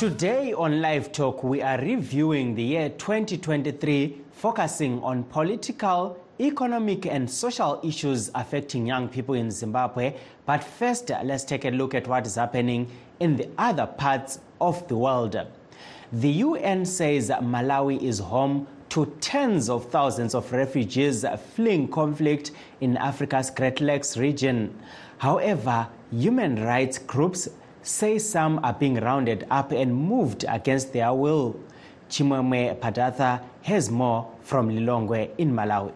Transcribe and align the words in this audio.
Today 0.00 0.54
on 0.54 0.80
Live 0.80 1.12
Talk, 1.12 1.44
we 1.44 1.60
are 1.60 1.76
reviewing 1.76 2.54
the 2.54 2.62
year 2.62 2.88
2023, 2.88 4.22
focusing 4.32 4.98
on 5.02 5.24
political, 5.24 6.18
economic, 6.40 7.04
and 7.04 7.30
social 7.30 7.78
issues 7.84 8.30
affecting 8.34 8.86
young 8.86 9.10
people 9.10 9.34
in 9.34 9.50
Zimbabwe. 9.50 10.14
But 10.46 10.64
first, 10.64 11.10
let's 11.22 11.44
take 11.44 11.66
a 11.66 11.70
look 11.70 11.92
at 11.94 12.08
what 12.08 12.26
is 12.26 12.36
happening 12.36 12.88
in 13.20 13.36
the 13.36 13.50
other 13.58 13.84
parts 13.84 14.38
of 14.58 14.88
the 14.88 14.96
world. 14.96 15.36
The 16.14 16.30
UN 16.30 16.86
says 16.86 17.28
Malawi 17.28 18.02
is 18.02 18.20
home 18.20 18.68
to 18.88 19.04
tens 19.20 19.68
of 19.68 19.90
thousands 19.90 20.34
of 20.34 20.50
refugees 20.50 21.26
fleeing 21.54 21.88
conflict 21.88 22.52
in 22.80 22.96
Africa's 22.96 23.50
Great 23.50 23.82
Lakes 23.82 24.16
region. 24.16 24.74
However, 25.18 25.86
human 26.10 26.64
rights 26.64 26.96
groups 26.96 27.50
say 27.82 28.18
some 28.18 28.60
are 28.62 28.72
being 28.72 28.96
rounded 28.96 29.46
up 29.50 29.72
and 29.72 29.94
moved 29.94 30.44
against 30.48 30.92
their 30.92 31.12
will. 31.12 31.58
Chimwemwe 32.08 32.78
Padatha 32.80 33.42
has 33.62 33.90
more 33.90 34.30
from 34.42 34.70
Lilongwe 34.70 35.30
in 35.38 35.52
Malawi. 35.52 35.92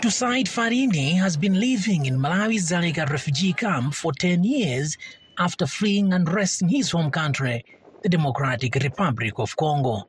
Tusaid 0.00 0.46
Farini 0.46 1.14
has 1.18 1.36
been 1.36 1.60
living 1.60 2.06
in 2.06 2.18
Malawi's 2.18 2.70
Dzaleka 2.70 3.10
refugee 3.10 3.52
camp 3.52 3.94
for 3.94 4.12
10 4.12 4.44
years 4.44 4.96
after 5.38 5.66
fleeing 5.66 6.12
unrest 6.12 6.62
in 6.62 6.68
his 6.68 6.90
home 6.90 7.10
country, 7.10 7.64
the 8.02 8.08
Democratic 8.08 8.76
Republic 8.76 9.34
of 9.38 9.54
Congo. 9.56 10.08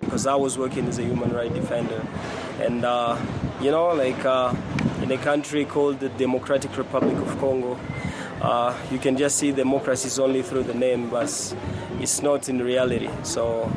Because 0.00 0.26
I 0.26 0.34
was 0.34 0.58
working 0.58 0.86
as 0.86 0.98
a 0.98 1.02
human 1.02 1.32
rights 1.32 1.54
defender, 1.54 2.06
and 2.60 2.84
uh, 2.84 3.18
you 3.60 3.70
know, 3.70 3.88
like 3.94 4.22
uh, 4.24 4.54
in 5.02 5.10
a 5.10 5.18
country 5.18 5.64
called 5.64 6.00
the 6.00 6.08
Democratic 6.10 6.76
Republic 6.78 7.16
of 7.16 7.38
Congo, 7.38 7.78
uh, 8.40 8.76
you 8.90 8.98
can 8.98 9.16
just 9.16 9.36
see 9.36 9.52
democracy 9.52 10.06
is 10.06 10.18
only 10.18 10.42
through 10.42 10.62
the 10.62 10.74
name, 10.74 11.10
but 11.10 11.30
it's 12.00 12.22
not 12.22 12.48
in 12.48 12.62
reality. 12.62 13.10
So, 13.22 13.70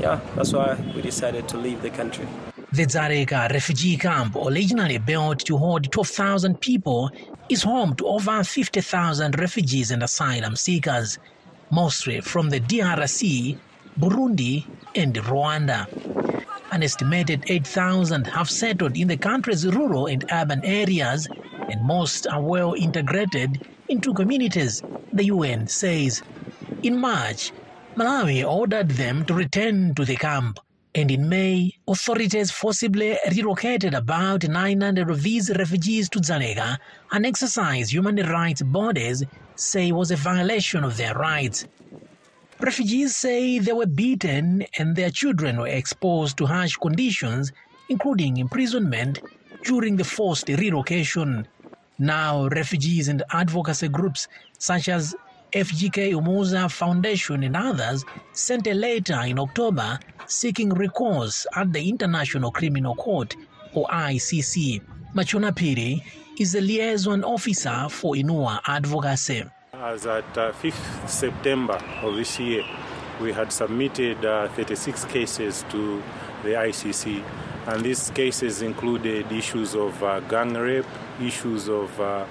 yeah, 0.00 0.20
that's 0.34 0.52
why 0.52 0.76
we 0.94 1.02
decided 1.02 1.48
to 1.48 1.56
leave 1.56 1.82
the 1.82 1.90
country. 1.90 2.26
The 2.72 2.86
Dzaleka 2.86 3.50
refugee 3.50 3.96
camp, 3.96 4.36
originally 4.36 4.98
built 4.98 5.40
to 5.40 5.56
hold 5.56 5.90
12,000 5.90 6.60
people, 6.60 7.10
is 7.48 7.62
home 7.62 7.94
to 7.96 8.06
over 8.06 8.42
50,000 8.42 9.38
refugees 9.38 9.90
and 9.90 10.02
asylum 10.02 10.56
seekers, 10.56 11.18
mostly 11.70 12.20
from 12.20 12.50
the 12.50 12.60
DRC, 12.60 13.58
Burundi, 13.98 14.64
and 14.94 15.14
Rwanda. 15.14 15.86
An 16.72 16.82
estimated 16.82 17.44
8,000 17.48 18.26
have 18.28 18.48
settled 18.48 18.96
in 18.96 19.08
the 19.08 19.18
country's 19.18 19.66
rural 19.66 20.06
and 20.06 20.24
urban 20.32 20.64
areas, 20.64 21.28
and 21.68 21.86
most 21.86 22.26
are 22.26 22.42
well 22.42 22.74
integrated 22.78 23.60
into 23.90 24.14
communities, 24.14 24.82
the 25.12 25.26
UN 25.26 25.68
says. 25.68 26.22
In 26.82 26.98
March, 26.98 27.52
Malawi 27.98 28.42
ordered 28.42 28.88
them 28.92 29.26
to 29.26 29.34
return 29.34 29.94
to 29.96 30.06
the 30.06 30.16
camp. 30.16 30.58
And 30.94 31.10
in 31.10 31.28
May, 31.28 31.72
authorities 31.86 32.50
forcibly 32.50 33.18
relocated 33.30 33.92
about 33.92 34.48
900 34.48 35.10
of 35.10 35.22
these 35.22 35.50
refugees 35.50 36.08
to 36.10 36.20
Dzaleka, 36.20 36.78
an 37.12 37.26
exercise 37.26 37.92
human 37.92 38.16
rights 38.16 38.62
bodies 38.62 39.22
say 39.56 39.92
was 39.92 40.10
a 40.10 40.16
violation 40.16 40.84
of 40.84 40.96
their 40.96 41.14
rights. 41.14 41.66
Refugees 42.62 43.16
say 43.16 43.58
they 43.58 43.72
were 43.72 43.86
beaten 43.86 44.64
and 44.78 44.94
their 44.94 45.10
children 45.10 45.56
were 45.56 45.66
exposed 45.66 46.36
to 46.38 46.46
harsh 46.46 46.76
conditions, 46.76 47.50
including 47.88 48.36
imprisonment, 48.36 49.20
during 49.64 49.96
the 49.96 50.04
forced 50.04 50.48
relocation. 50.48 51.48
Now, 51.98 52.46
refugees 52.46 53.08
and 53.08 53.24
advocacy 53.32 53.88
groups 53.88 54.28
such 54.60 54.88
as 54.88 55.12
FGK 55.52 56.12
Umuza 56.12 56.70
Foundation 56.70 57.42
and 57.42 57.56
others 57.56 58.04
sent 58.32 58.68
a 58.68 58.74
letter 58.74 59.20
in 59.22 59.40
October 59.40 59.98
seeking 60.26 60.70
recourse 60.70 61.44
at 61.56 61.72
the 61.72 61.88
International 61.88 62.52
Criminal 62.52 62.94
Court, 62.94 63.34
or 63.74 63.88
ICC. 63.88 64.80
Machona 65.16 65.54
Piri 65.54 66.00
is 66.38 66.52
the 66.52 66.60
liaison 66.60 67.24
officer 67.24 67.88
for 67.90 68.14
Inua 68.14 68.60
Advocacy. 68.66 69.42
As 69.82 70.06
at 70.06 70.38
uh, 70.38 70.52
5th 70.52 71.08
September 71.08 71.76
of 72.02 72.14
this 72.14 72.38
year, 72.38 72.62
we 73.20 73.32
had 73.32 73.50
submitted 73.50 74.24
uh, 74.24 74.46
36 74.50 75.06
cases 75.06 75.64
to 75.70 76.00
the 76.44 76.50
ICC, 76.50 77.20
and 77.66 77.82
these 77.84 78.10
cases 78.10 78.62
included 78.62 79.32
issues 79.32 79.74
of 79.74 80.00
uh, 80.04 80.20
gang 80.20 80.54
rape, 80.54 80.86
issues 81.20 81.68
of 81.68 82.00
uh, 82.00 82.24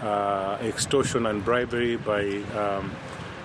uh, 0.00 0.56
extortion 0.62 1.26
and 1.26 1.44
bribery 1.44 1.96
by 1.96 2.24
um, 2.56 2.90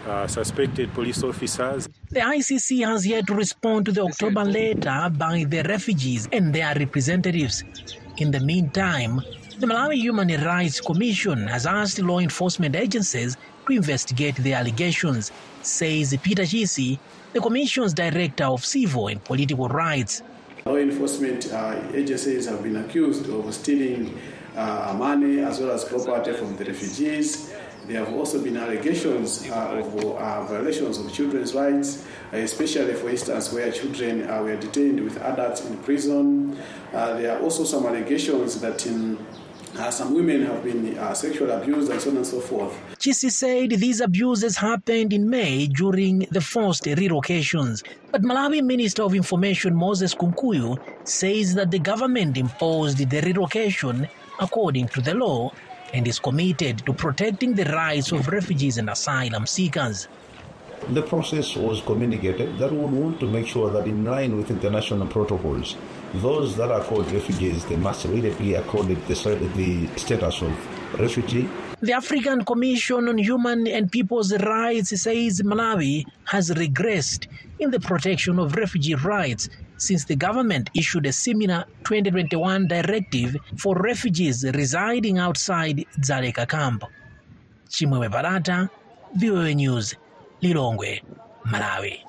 uh, 0.07 0.25
suspected 0.25 0.93
police 0.93 1.21
officers. 1.21 1.89
The 2.11 2.21
ICC 2.21 2.87
has 2.87 3.05
yet 3.05 3.27
to 3.27 3.33
respond 3.33 3.87
to 3.87 3.91
the 3.91 4.05
October 4.05 4.45
letter 4.45 5.09
by 5.17 5.43
the 5.43 5.63
refugees 5.63 6.29
and 6.31 6.55
their 6.55 6.73
representatives. 6.75 7.65
In 8.15 8.31
the 8.31 8.39
meantime, 8.39 9.19
the 9.59 9.67
Malawi 9.67 9.95
Human 9.95 10.29
Rights 10.45 10.79
Commission 10.79 11.45
has 11.47 11.65
asked 11.65 11.99
law 11.99 12.19
enforcement 12.19 12.77
agencies 12.77 13.35
to 13.69 13.75
investigate 13.75 14.35
the 14.37 14.53
allegations, 14.53 15.31
says 15.61 16.17
Peter 16.23 16.43
Chisi, 16.43 16.97
the 17.33 17.39
Commission's 17.39 17.93
Director 17.93 18.45
of 18.45 18.65
Civil 18.65 19.07
and 19.07 19.23
Political 19.23 19.69
Rights. 19.69 20.23
Law 20.65 20.75
enforcement 20.75 21.51
uh, 21.53 21.81
agencies 21.93 22.47
have 22.47 22.63
been 22.63 22.77
accused 22.77 23.29
of 23.29 23.53
stealing 23.53 24.19
uh, 24.55 24.95
money 24.97 25.39
as 25.39 25.59
well 25.59 25.71
as 25.71 25.85
property 25.85 26.33
from 26.33 26.57
the 26.57 26.65
refugees. 26.65 27.53
There 27.87 28.03
have 28.03 28.13
also 28.13 28.43
been 28.43 28.57
allegations 28.57 29.49
uh, 29.49 29.81
of 29.81 29.95
uh, 29.95 30.43
violations 30.43 30.97
of 30.99 31.11
children's 31.11 31.53
rights, 31.55 32.05
especially, 32.31 32.93
for 32.93 33.09
instance, 33.09 33.51
where 33.51 33.71
children 33.71 34.29
uh, 34.29 34.43
were 34.43 34.57
detained 34.57 35.03
with 35.03 35.17
adults 35.21 35.65
in 35.65 35.77
prison. 35.77 36.57
Uh, 36.93 37.13
there 37.17 37.35
are 37.35 37.41
also 37.41 37.63
some 37.63 37.85
allegations 37.85 38.61
that 38.61 38.85
in, 38.85 39.17
uh, 39.77 39.91
some 39.91 40.13
women 40.13 40.45
have 40.45 40.63
been 40.63 40.97
uh, 40.97 41.13
sexually 41.13 41.51
abused 41.51 41.91
and 41.91 42.17
and 42.17 42.25
so 42.25 42.39
forth. 42.39 42.73
Chisi 42.99 43.31
said 43.31 43.71
these 43.71 44.01
abuses 44.01 44.57
happened 44.57 45.13
in 45.13 45.29
May 45.29 45.67
during 45.67 46.25
the 46.31 46.41
forced 46.41 46.85
relocations. 46.85 47.81
But 48.11 48.23
Malawi 48.23 48.63
Minister 48.63 49.03
of 49.03 49.13
Information 49.13 49.75
Moses 49.75 50.15
Kunkuyu 50.15 50.77
says 51.03 51.53
that 51.55 51.71
the 51.71 51.79
government 51.79 52.37
imposed 52.37 52.97
the 52.97 53.21
relocation 53.21 54.07
according 54.39 54.87
to 54.89 55.01
the 55.01 55.13
law 55.13 55.51
and 55.93 56.07
is 56.07 56.19
committed 56.19 56.85
to 56.85 56.93
protecting 56.93 57.53
the 57.55 57.65
rights 57.65 58.11
of 58.11 58.27
refugees 58.27 58.77
and 58.77 58.89
asylum 58.89 59.45
seekers. 59.45 60.07
The 60.87 61.01
process 61.03 61.55
was 61.55 61.81
communicated 61.81 62.57
that 62.57 62.71
we 62.71 62.77
want 62.79 63.19
to 63.19 63.27
make 63.27 63.45
sure 63.45 63.69
that 63.69 63.85
in 63.85 64.05
line 64.05 64.35
with 64.35 64.49
international 64.49 65.05
protocols, 65.07 65.75
those 66.15 66.55
that 66.57 66.71
are 66.71 66.81
called 66.81 67.11
refugees, 67.11 67.63
they 67.65 67.75
must 67.75 68.05
really 68.05 68.33
be 68.33 68.55
accorded 68.55 68.97
the, 69.07 69.13
the 69.55 69.87
status 69.99 70.41
of 70.41 70.99
refugee. 70.99 71.47
The 71.81 71.93
African 71.93 72.43
Commission 72.43 73.07
on 73.07 73.17
Human 73.19 73.67
and 73.67 73.91
People's 73.91 74.33
Rights 74.33 74.89
says 75.01 75.41
Malawi 75.41 76.05
has 76.25 76.49
regressed 76.49 77.27
in 77.59 77.71
the 77.71 77.79
protection 77.79 78.39
of 78.39 78.55
refugee 78.55 78.95
rights 78.95 79.47
since 79.77 80.05
the 80.05 80.15
government 80.15 80.69
issued 80.73 81.05
a 81.05 81.13
similar 81.13 81.65
2021 81.83 82.67
directive 82.67 83.37
for 83.57 83.75
refugees 83.75 84.43
residing 84.55 85.19
outside 85.19 85.85
Dzaleka 85.99 86.49
camp. 86.49 86.83
Chimwemwe 87.69 88.09
Padatha, 88.09 88.69
VOA 89.15 89.53
News, 89.53 89.95
Lilongwe, 90.41 91.01
Malawi. 91.47 91.99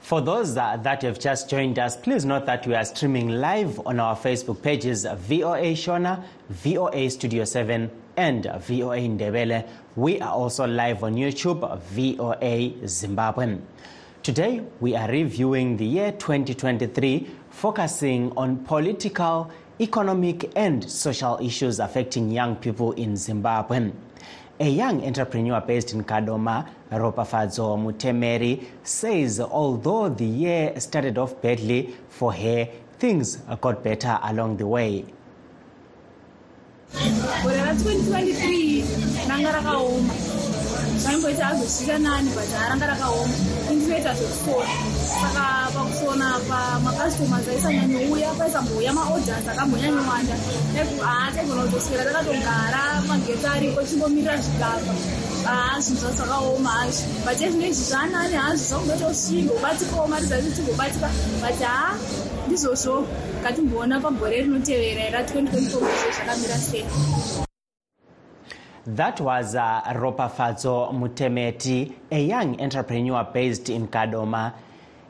For 0.00 0.22
those 0.22 0.54
that, 0.54 0.82
that 0.84 1.02
have 1.02 1.18
just 1.20 1.50
joined 1.50 1.78
us, 1.78 1.94
please 1.94 2.24
note 2.24 2.46
that 2.46 2.66
we 2.66 2.74
are 2.74 2.84
streaming 2.86 3.28
live 3.28 3.78
on 3.86 4.00
our 4.00 4.16
Facebook 4.16 4.62
pages 4.62 5.04
VOA 5.04 5.74
Shona, 5.74 6.24
VOA 6.48 7.10
Studio 7.10 7.44
7, 7.44 7.90
and 8.16 8.44
VOA 8.44 8.96
Ndebele. 9.00 9.68
We 9.96 10.18
are 10.22 10.32
also 10.32 10.66
live 10.66 11.04
on 11.04 11.14
YouTube, 11.16 11.78
VOA 11.82 12.88
Zimbabwe. 12.88 13.58
Today, 14.22 14.62
we 14.80 14.96
are 14.96 15.08
reviewing 15.10 15.76
the 15.76 15.84
year 15.84 16.12
2023, 16.12 17.28
focusing 17.50 18.32
on 18.38 18.56
political, 18.64 19.50
economic 19.80 20.50
and 20.56 20.90
social 20.90 21.38
issues 21.42 21.78
affecting 21.78 22.30
young 22.30 22.56
people 22.56 22.92
in 22.92 23.16
Zimbabwe. 23.16 23.92
A 24.60 24.68
young 24.68 25.04
entrepreneur 25.04 25.60
based 25.60 25.92
in 25.92 26.02
Kadoma, 26.02 26.66
Ropafadzo 26.90 27.78
Mutemeri, 27.78 28.64
says 28.82 29.38
although 29.38 30.08
the 30.08 30.24
year 30.24 30.80
started 30.80 31.16
off 31.16 31.40
badly 31.40 31.94
for 32.08 32.32
her, 32.32 32.68
things 32.98 33.36
got 33.60 33.84
better 33.84 34.18
along 34.24 34.56
the 34.56 34.66
way. 34.66 35.04
zvaimboita 41.02 41.46
azosvika 41.46 41.98
nani 41.98 42.30
bhajana 42.36 42.68
ranga 42.68 42.86
rakaoma. 42.86 43.34
Indinoita 43.70 44.14
zvekusona 44.14 44.74
saka 45.20 45.44
pakusona 45.74 46.26
pamakastomers 46.48 47.48
aisanyanyouya 47.48 48.34
paisambouya 48.38 48.92
maodhers 48.92 49.48
akambonyanyowanda 49.48 50.34
taigona 51.34 51.62
kutoswera 51.62 52.04
takatogara 52.04 52.82
magetsi 53.08 53.46
aripo 53.46 53.82
chingomirira 53.82 54.36
zvigaba. 54.36 54.92
Hazvinzva 55.44 56.10
zvakaoma 56.12 56.70
hazvo. 56.70 57.06
But 57.24 57.40
ezvinoizvi 57.40 57.84
zvanani 57.90 58.36
hazvo 58.36 58.64
zvakungoitosvingo 58.68 59.52
ubatikawo 59.54 60.08
mari 60.08 60.26
dzacho 60.26 60.50
tigobatika 60.56 61.08
but 61.40 61.60
ha 61.62 61.94
ndizvozvo. 62.46 63.06
Ngatimboona 63.40 64.00
pagore 64.00 64.42
rinotevera 64.42 65.10
ra 65.10 65.20
2024 65.22 66.14
zvakamira 66.16 66.58
sei. 66.58 67.47
That 68.88 69.20
was 69.20 69.54
uh, 69.54 69.82
Ropafadzo 69.88 70.94
Mutemeti, 70.94 71.92
a 72.10 72.24
young 72.24 72.58
entrepreneur 72.58 73.22
based 73.22 73.68
in 73.68 73.86
Kadoma 73.86 74.54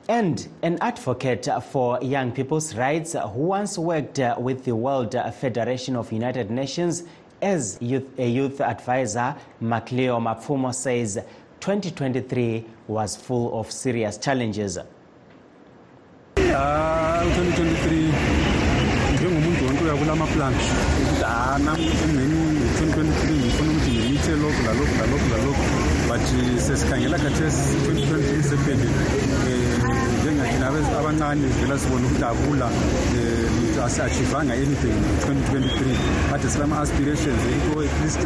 and 0.09 0.49
an 0.65 0.79
advocate 0.81 1.47
for 1.71 2.03
young 2.03 2.33
people's 2.33 2.75
rights 2.75 3.13
who 3.13 3.39
once 3.39 3.79
worked 3.79 4.19
uh, 4.19 4.35
with 4.37 4.65
the 4.65 4.75
World 4.75 5.15
Federation 5.33 5.95
of 5.95 6.11
United 6.11 6.51
Nations 6.51 7.05
as 7.41 7.79
youth, 7.81 8.19
a 8.19 8.29
youth 8.29 8.61
advisor. 8.61 9.37
Macleo 9.61 10.19
Mapfumo 10.19 10.75
says 10.75 11.15
2023 11.61 12.65
was 12.89 13.15
full 13.15 13.61
of 13.61 13.71
serious 13.71 14.19
challenges. 14.19 14.77
2023 16.35 18.13
njengomuntu 19.15 19.65
wonke 19.67 19.85
uyakula 19.85 20.13
amaplani 20.13 20.57
ukuthi 21.03 21.23
hana 21.23 21.77
emneni 22.05 22.35
2023 22.81 23.38
dice 24.29 24.41
loco, 24.41 24.63
la 24.63 24.75
loco, 24.75 24.91
la 24.99 25.07
loco, 25.07 25.29
la 25.31 25.37
loco. 25.39 25.88
But 26.09 26.21
sesikhangela 26.67 27.19
khathesi 27.19 27.77
2023 27.87 28.43
sephelile 28.51 29.03
um 29.49 29.99
njengathina 30.21 30.67
abancane 31.01 31.47
vela 31.61 31.79
sibona 31.79 32.07
ukudabula 32.07 32.67
um 32.67 33.85
asi-achivanga 33.85 34.53
anything 34.55 34.97
2023 35.27 36.31
kade 36.31 36.49
silama-aspirations 36.53 37.43
into 37.53 37.81
at 37.81 37.95
least 38.03 38.23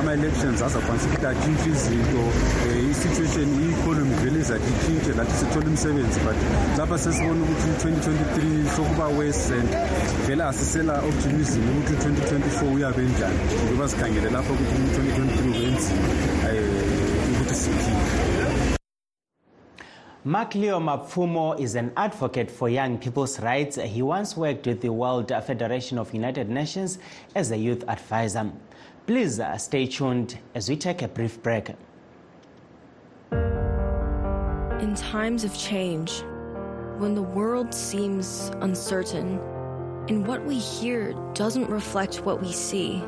ama-elections 0.00 0.62
azakwanisa 0.62 1.06
ukuthi 1.06 1.70
izinto 1.70 2.18
um 2.18 2.90
i-situation 2.90 3.48
i-economy 3.64 4.14
vele 4.22 4.40
izathi 4.40 5.12
lathi 5.18 5.34
sithole 5.40 5.66
imisebenzi 5.66 6.20
but 6.26 6.38
lapha 6.78 6.98
sesibona 6.98 7.42
ukuthi 7.44 7.88
2023 7.88 8.76
sokuba 8.76 9.08
west 9.08 9.50
and 9.50 9.70
vele 10.26 10.44
asisela 10.44 10.94
optimism 10.98 11.60
ukuthi 11.70 11.94
2024 12.08 12.74
uyabe 12.74 13.02
njani. 13.02 13.38
Njengoba 13.64 13.88
sikhangele 13.88 14.30
lapha 14.30 14.52
ukuthi 14.52 14.74
2023 14.74 15.50
ubenzima 15.50 16.08
ukuthi 17.30 17.54
siphile 17.54 18.76
Mark 20.24 20.54
Leo 20.54 20.78
Mapfumo 20.78 21.58
is 21.58 21.76
an 21.76 21.92
advocate 21.96 22.50
for 22.50 22.68
young 22.68 22.98
people's 22.98 23.40
rights. 23.40 23.76
He 23.76 24.02
once 24.02 24.36
worked 24.36 24.66
with 24.66 24.82
the 24.82 24.90
World 24.90 25.32
Federation 25.46 25.96
of 25.96 26.12
United 26.12 26.50
Nations 26.50 26.98
as 27.34 27.50
a 27.52 27.56
youth 27.56 27.82
advisor. 27.88 28.52
Please 29.06 29.40
uh, 29.40 29.56
stay 29.56 29.86
tuned 29.86 30.36
as 30.54 30.68
we 30.68 30.76
take 30.76 31.00
a 31.00 31.08
brief 31.08 31.42
break. 31.42 31.70
In 33.32 34.94
times 34.94 35.42
of 35.42 35.56
change, 35.56 36.22
when 36.98 37.14
the 37.14 37.22
world 37.22 37.72
seems 37.72 38.50
uncertain 38.60 39.40
and 40.10 40.26
what 40.26 40.44
we 40.44 40.58
hear 40.58 41.14
doesn't 41.32 41.70
reflect 41.70 42.26
what 42.26 42.42
we 42.42 42.52
see, 42.52 43.02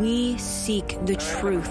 we 0.00 0.36
seek 0.36 0.98
the 1.06 1.14
truth. 1.14 1.70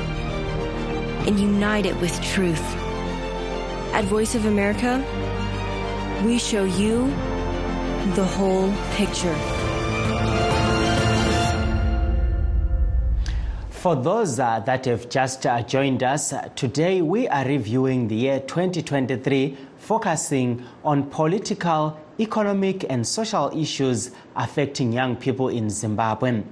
and 1.27 1.39
unite 1.39 1.85
it 1.85 1.95
with 2.01 2.19
truth. 2.23 2.63
At 3.93 4.05
Voice 4.05 4.35
of 4.35 4.45
America, 4.45 5.03
we 6.25 6.39
show 6.39 6.63
you 6.63 7.07
the 8.15 8.25
whole 8.25 8.73
picture. 8.93 9.35
For 13.69 13.95
those 13.95 14.39
uh, 14.39 14.59
that 14.61 14.85
have 14.85 15.09
just 15.09 15.45
uh, 15.45 15.63
joined 15.63 16.03
us, 16.03 16.33
uh, 16.33 16.49
today 16.55 17.01
we 17.01 17.27
are 17.27 17.45
reviewing 17.45 18.07
the 18.07 18.15
year 18.15 18.39
2023, 18.39 19.57
focusing 19.77 20.63
on 20.83 21.09
political, 21.09 21.99
economic, 22.19 22.85
and 22.89 23.05
social 23.05 23.49
issues 23.59 24.11
affecting 24.35 24.93
young 24.93 25.15
people 25.15 25.49
in 25.49 25.69
Zimbabwe. 25.69 26.43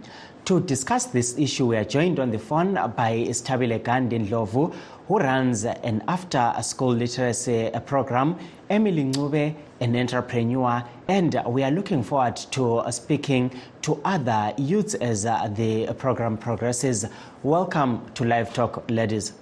To 0.50 0.60
discuss 0.60 1.06
this 1.06 1.38
issue, 1.38 1.68
we 1.68 1.78
are 1.78 1.84
joined 1.84 2.20
on 2.20 2.32
the 2.32 2.40
phone 2.40 2.74
by 2.74 3.28
Stabile 3.30 3.84
Gandhi 3.84 4.18
Ndlovu, 4.18 4.74
who 5.08 5.20
runs 5.20 5.64
an 5.64 6.04
after-school 6.08 6.92
literacy 6.96 7.70
program, 7.86 8.36
Emily 8.68 9.04
Ncube, 9.04 9.56
an 9.80 9.96
entrepreneur, 9.96 10.84
and 11.08 11.40
we 11.46 11.62
are 11.62 11.70
looking 11.70 12.02
forward 12.02 12.36
to 12.36 12.82
speaking 12.90 13.52
to 13.84 14.02
other 14.04 14.56
youths 14.58 14.96
as 14.96 15.22
the 15.22 15.94
program 16.00 16.36
progresses. 16.36 17.06
Welcome 17.44 18.12
to 18.16 18.24
Live 18.26 18.52
Talk, 18.52 18.90
ladies. 18.90 19.34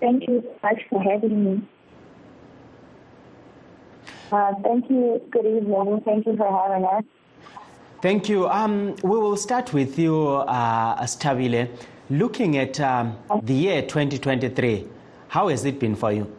Thank 0.00 0.26
you 0.26 0.42
so 0.42 0.54
much 0.62 0.80
for 0.88 1.02
having 1.02 1.44
me. 1.44 1.68
Uh, 4.32 4.54
thank 4.62 4.88
you. 4.88 5.20
Good 5.30 5.44
evening. 5.44 6.00
Thank 6.06 6.24
you 6.24 6.34
for 6.34 6.50
having 6.50 6.86
us. 6.86 7.04
Thank 8.00 8.28
you. 8.28 8.48
Um, 8.48 8.94
we 9.02 9.18
will 9.18 9.36
start 9.36 9.72
with 9.72 9.98
you, 9.98 10.26
uh, 10.26 11.02
Stabile. 11.02 11.68
Looking 12.10 12.56
at 12.56 12.78
um, 12.78 13.18
the 13.42 13.54
year 13.54 13.82
2023, 13.82 14.86
how 15.26 15.48
has 15.48 15.64
it 15.64 15.80
been 15.80 15.96
for 15.96 16.12
you? 16.12 16.32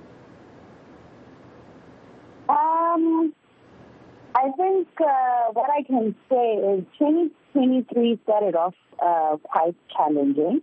Um, 2.48 3.34
I 4.36 4.52
think 4.56 4.88
uh, 5.02 5.52
what 5.52 5.70
I 5.70 5.84
can 5.84 6.16
say 6.30 6.54
is 6.54 6.86
2023 6.98 8.20
started 8.24 8.56
off 8.56 8.74
uh, 9.02 9.36
quite 9.44 9.76
challenging. 9.94 10.62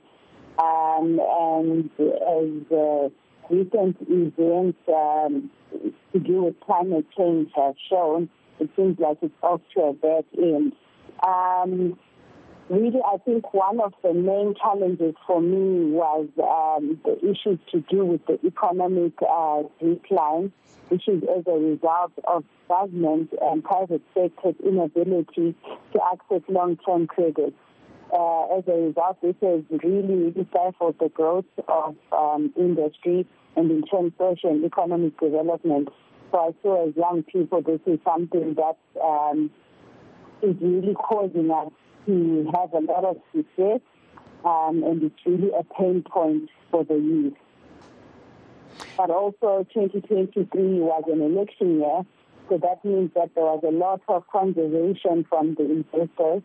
Um, 0.59 1.21
and 1.21 1.91
as 2.00 2.73
uh, 2.73 3.11
recent 3.50 3.99
events 4.09 4.79
um, 4.88 5.50
to 6.15 6.19
do 6.21 6.45
with 6.45 6.59
climate 6.61 7.05
change 7.15 7.50
have 7.55 7.75
shown, 7.91 8.31
it 8.61 8.71
seems 8.75 8.99
like 8.99 9.19
it's 9.21 9.35
off 9.43 9.61
to 9.75 9.83
a 9.83 9.93
bad 9.93 10.25
end. 10.38 10.73
Um, 11.23 11.99
really, 12.68 13.00
I 13.04 13.18
think 13.18 13.52
one 13.54 13.80
of 13.80 13.94
the 14.02 14.12
main 14.12 14.54
challenges 14.54 15.14
for 15.26 15.40
me 15.40 15.90
was 15.90 16.28
um, 16.38 17.00
the 17.04 17.18
issues 17.18 17.58
to 17.73 17.80
do 17.88 18.04
with 18.04 18.26
the 18.26 18.38
economic 18.44 19.12
uh, 19.23 19.62
decline, 19.80 20.52
which 20.88 21.08
is 21.08 21.23
as 21.25 21.44
a 21.46 21.58
result 21.58 22.12
of 22.25 22.44
government 22.68 23.32
and 23.40 23.62
private 23.62 24.02
sector's 24.14 24.54
inability 24.64 25.54
to 25.92 26.00
access 26.12 26.42
long-term 26.49 27.06
credit. 27.06 27.54
Uh, 28.12 28.56
as 28.56 28.64
a 28.68 28.73
result, 28.73 29.20
this 29.20 29.35
has 29.42 29.62
really 29.82 30.32
stifled 30.50 30.96
the 31.00 31.08
growth 31.08 31.44
of 31.66 31.96
um, 32.12 32.52
industry 32.56 33.26
and 33.56 33.70
in 33.70 33.82
turn 33.82 34.12
social 34.18 34.50
and 34.50 34.64
economic 34.64 35.18
development. 35.18 35.88
So 36.30 36.38
I 36.38 36.62
feel 36.62 36.87
as 36.88 36.96
young 36.96 37.23
people, 37.25 37.62
this 37.62 37.80
is 37.87 37.99
something 38.04 38.54
that 38.54 38.76
um, 39.02 39.50
is 40.43 40.57
really 40.61 40.95
causing 40.95 41.50
us 41.50 41.71
to 42.07 42.50
have 42.55 42.73
a 42.73 42.81
lot 42.81 43.05
of 43.05 43.16
success, 43.35 43.81
um, 44.45 44.83
and 44.85 45.02
it's 45.02 45.26
really 45.26 45.50
a 45.59 45.64
pain 45.75 46.02
point 46.02 46.50
for 46.71 46.85
the 46.85 46.95
youth. 46.95 47.35
but 48.97 49.11
also 49.11 49.66
2023 49.75 50.47
was 50.81 51.05
an 51.12 51.21
election 51.23 51.81
year. 51.81 52.02
So 52.49 52.59
that 52.59 52.85
means 52.85 53.11
that 53.14 53.35
there 53.35 53.45
was 53.45 53.62
a 53.66 53.71
lot 53.73 54.00
of 54.09 54.26
conservation 54.28 55.26
from 55.28 55.55
the 55.55 55.64
investors 55.64 56.43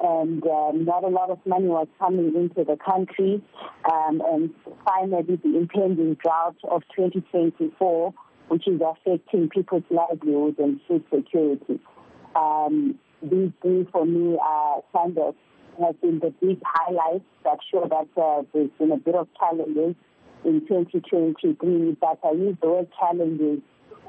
and 0.00 0.44
um, 0.46 0.84
not 0.84 1.04
a 1.04 1.08
lot 1.08 1.30
of 1.30 1.38
money 1.46 1.66
was 1.66 1.88
coming 1.98 2.34
into 2.34 2.64
the 2.64 2.76
country. 2.76 3.42
Um, 3.90 4.22
and 4.24 4.50
finally, 4.84 5.36
the 5.36 5.56
impending 5.56 6.14
drought 6.14 6.56
of 6.70 6.82
2024, 6.94 8.14
which 8.48 8.68
is 8.68 8.80
affecting 8.80 9.48
people's 9.48 9.84
livelihoods 9.90 10.58
and 10.58 10.80
food 10.86 11.04
security. 11.12 11.80
Um, 12.36 12.98
these 13.22 13.50
three, 13.62 13.86
for 13.92 14.06
me, 14.06 14.38
kind 14.92 15.18
of 15.18 15.34
have 15.80 16.00
been 16.00 16.18
the 16.18 16.32
big 16.40 16.60
highlights 16.64 17.24
that 17.44 17.58
show 17.70 17.88
that 17.88 18.20
uh, 18.20 18.42
there's 18.52 18.70
been 18.78 18.92
a 18.92 18.96
bit 18.96 19.14
of 19.14 19.28
challenges 19.38 19.94
in 20.44 20.60
2023. 20.66 21.96
But 22.00 22.18
I 22.24 22.32
use 22.32 22.56
the 22.60 22.68
word 22.68 22.88
challenges 22.98 23.60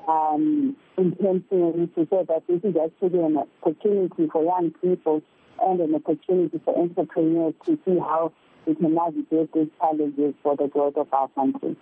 um, 0.07 0.75
intentionally 0.97 1.87
to 1.95 2.07
say 2.09 2.23
that 2.27 2.43
this 2.47 2.61
is 2.63 2.75
actually 2.75 3.19
an 3.19 3.37
opportunity 3.37 4.27
for 4.31 4.43
young 4.43 4.71
people 4.81 5.21
and 5.61 5.79
an 5.79 5.95
opportunity 5.95 6.59
for 6.63 6.77
entrepreneurs 6.77 7.53
to 7.65 7.77
see 7.85 7.99
how 7.99 8.31
we 8.65 8.75
can 8.75 8.93
navigate 8.95 9.53
these 9.53 9.67
challenges 9.79 10.33
for 10.41 10.55
the 10.55 10.67
growth 10.67 10.97
of 10.97 11.07
our 11.13 11.27
country. 11.29 11.75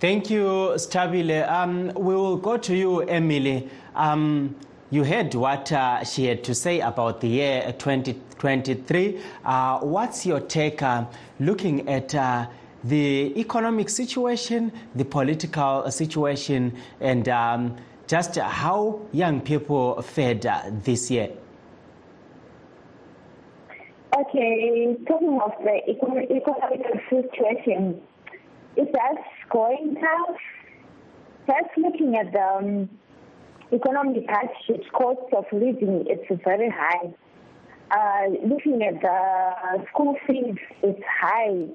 Thank 0.00 0.30
you, 0.30 0.44
Stabile. 0.76 1.48
Um, 1.48 1.92
we 1.94 2.14
will 2.14 2.36
go 2.36 2.56
to 2.56 2.76
you, 2.76 3.02
Emily. 3.02 3.68
Um, 3.94 4.56
you 4.92 5.04
heard 5.04 5.34
what 5.34 5.72
uh, 5.72 6.04
she 6.04 6.26
had 6.26 6.44
to 6.44 6.54
say 6.54 6.80
about 6.80 7.22
the 7.22 7.28
year 7.28 7.74
2023. 7.78 9.18
Uh, 9.42 9.78
what's 9.78 10.26
your 10.26 10.38
take 10.38 10.82
uh, 10.82 11.06
looking 11.40 11.88
at 11.88 12.14
uh, 12.14 12.46
the 12.84 13.32
economic 13.40 13.88
situation, 13.88 14.70
the 14.94 15.04
political 15.04 15.90
situation, 15.90 16.76
and 17.00 17.26
um, 17.30 17.74
just 18.06 18.36
how 18.36 19.00
young 19.12 19.40
people 19.40 20.02
fared 20.02 20.44
uh, 20.44 20.60
this 20.84 21.10
year? 21.10 21.30
Okay, 24.14 24.94
talking 25.08 25.40
of 25.42 25.52
the 25.64 25.80
economic 25.88 26.82
situation, 27.08 27.98
is 28.76 28.88
that 28.92 29.14
going 29.48 29.94
tough? 29.94 30.36
Just 31.46 31.78
looking 31.78 32.14
at 32.14 32.30
the 32.30 32.42
um, 32.42 32.90
economic 33.72 34.28
hardships, 34.28 34.86
cost 34.92 35.32
of 35.36 35.44
living, 35.52 36.04
it's 36.06 36.42
very 36.44 36.70
high. 36.70 37.12
Uh, 37.90 38.28
looking 38.46 38.82
at 38.82 39.00
the 39.00 39.84
school 39.90 40.16
fees, 40.26 40.56
it's 40.82 41.02
high. 41.20 41.66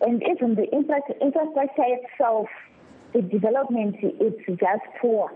And 0.00 0.22
even 0.22 0.54
the 0.54 0.70
infrastructure 0.72 1.82
itself, 1.84 2.48
the 3.12 3.22
development, 3.22 3.96
it's 4.02 4.46
just 4.46 4.82
poor. 5.00 5.32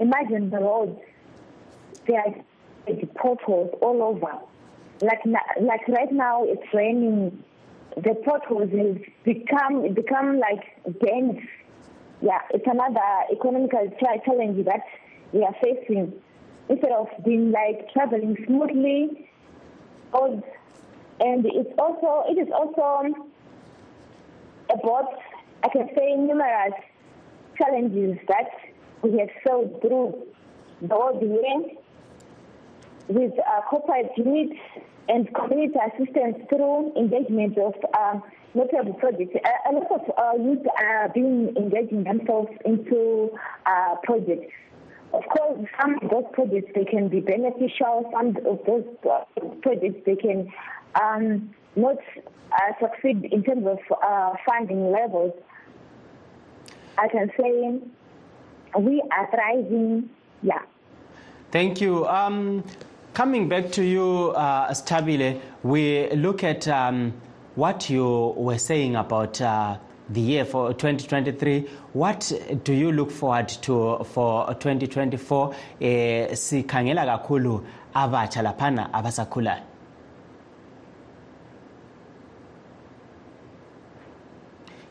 Imagine 0.00 0.50
the 0.50 0.58
roads, 0.58 0.98
there 2.06 2.20
are 2.20 2.34
potholes 3.14 3.70
all 3.82 4.02
over 4.02 4.40
like 5.02 5.20
like 5.60 5.86
right 5.88 6.12
now 6.12 6.44
it's 6.44 6.62
raining 6.74 7.42
the 7.96 8.14
potholes 8.24 8.70
has 8.70 8.96
become 9.24 9.92
become 9.94 10.38
like 10.38 10.64
dense 11.00 11.40
yeah 12.20 12.40
it's 12.50 12.66
another 12.66 13.00
economical 13.32 13.90
challenge 13.98 14.64
that 14.64 14.82
we 15.32 15.42
are 15.42 15.54
facing 15.62 16.12
instead 16.68 16.92
of 16.92 17.08
being 17.24 17.50
like 17.50 17.92
traveling 17.92 18.36
smoothly 18.46 19.28
and 21.20 21.44
it's 21.46 21.72
also 21.78 22.24
it 22.28 22.38
is 22.38 22.48
also 22.52 23.12
about 24.72 25.18
i 25.62 25.68
can 25.68 25.88
say 25.96 26.14
numerous 26.16 26.74
challenges 27.56 28.18
that 28.28 28.50
we 29.02 29.18
have 29.18 29.28
sailed 29.46 29.80
through 29.80 30.26
the 30.82 30.94
whole 30.94 31.20
year 31.20 31.76
with 33.08 33.32
uh, 33.38 33.60
corporate 33.68 34.10
units 34.16 34.58
and 35.08 35.28
community 35.34 35.78
assistance 35.88 36.36
through 36.48 36.92
engagement 36.96 37.58
of 37.58 37.74
um, 37.98 38.22
notable 38.54 38.94
projects. 38.94 39.34
A, 39.34 39.70
a 39.70 39.72
lot 39.72 39.90
of 39.90 40.00
uh, 40.16 40.42
youth 40.42 40.64
are 40.78 41.08
being 41.12 41.54
engaging 41.56 42.04
themselves 42.04 42.50
into 42.64 43.30
uh, 43.66 43.96
projects. 44.04 44.52
Of 45.12 45.24
course, 45.24 45.66
some 45.80 45.98
of 46.02 46.10
those 46.10 46.24
projects 46.32 46.70
they 46.74 46.84
can 46.84 47.08
be 47.08 47.20
beneficial. 47.20 48.08
Some 48.12 48.36
of 48.46 48.60
those 48.66 48.84
projects 49.62 50.00
they 50.06 50.16
can 50.16 50.52
um, 51.00 51.54
not 51.74 51.96
uh, 52.52 52.72
succeed 52.80 53.28
in 53.32 53.42
terms 53.42 53.66
of 53.66 53.78
uh, 54.02 54.34
funding 54.46 54.90
levels. 54.92 55.32
I 56.98 57.08
can 57.08 57.30
say 57.38 57.80
we 58.78 59.02
are 59.10 59.28
thriving. 59.30 60.10
Yeah. 60.42 60.62
Thank 61.50 61.80
you. 61.80 62.06
Um, 62.06 62.64
Coming 63.12 63.48
back 63.48 63.72
to 63.72 63.82
you, 63.82 64.30
uh, 64.36 64.70
Stabile, 64.72 65.40
we 65.64 66.08
look 66.12 66.44
at 66.44 66.68
um, 66.68 67.12
what 67.56 67.90
you 67.90 68.34
were 68.36 68.56
saying 68.56 68.94
about 68.94 69.40
uh, 69.40 69.78
the 70.10 70.20
year 70.20 70.44
for 70.44 70.74
2023. 70.74 71.60
What 71.92 72.32
do 72.64 72.72
you 72.72 72.92
look 72.92 73.10
forward 73.10 73.48
to 73.48 74.04
for 74.04 74.46
2024? 74.54 75.54
Eh, 75.80 76.26
kakhulu 76.28 77.64
abatsha 77.94 78.42
laphana 78.42 78.92
abasakhulayo. 78.92 79.62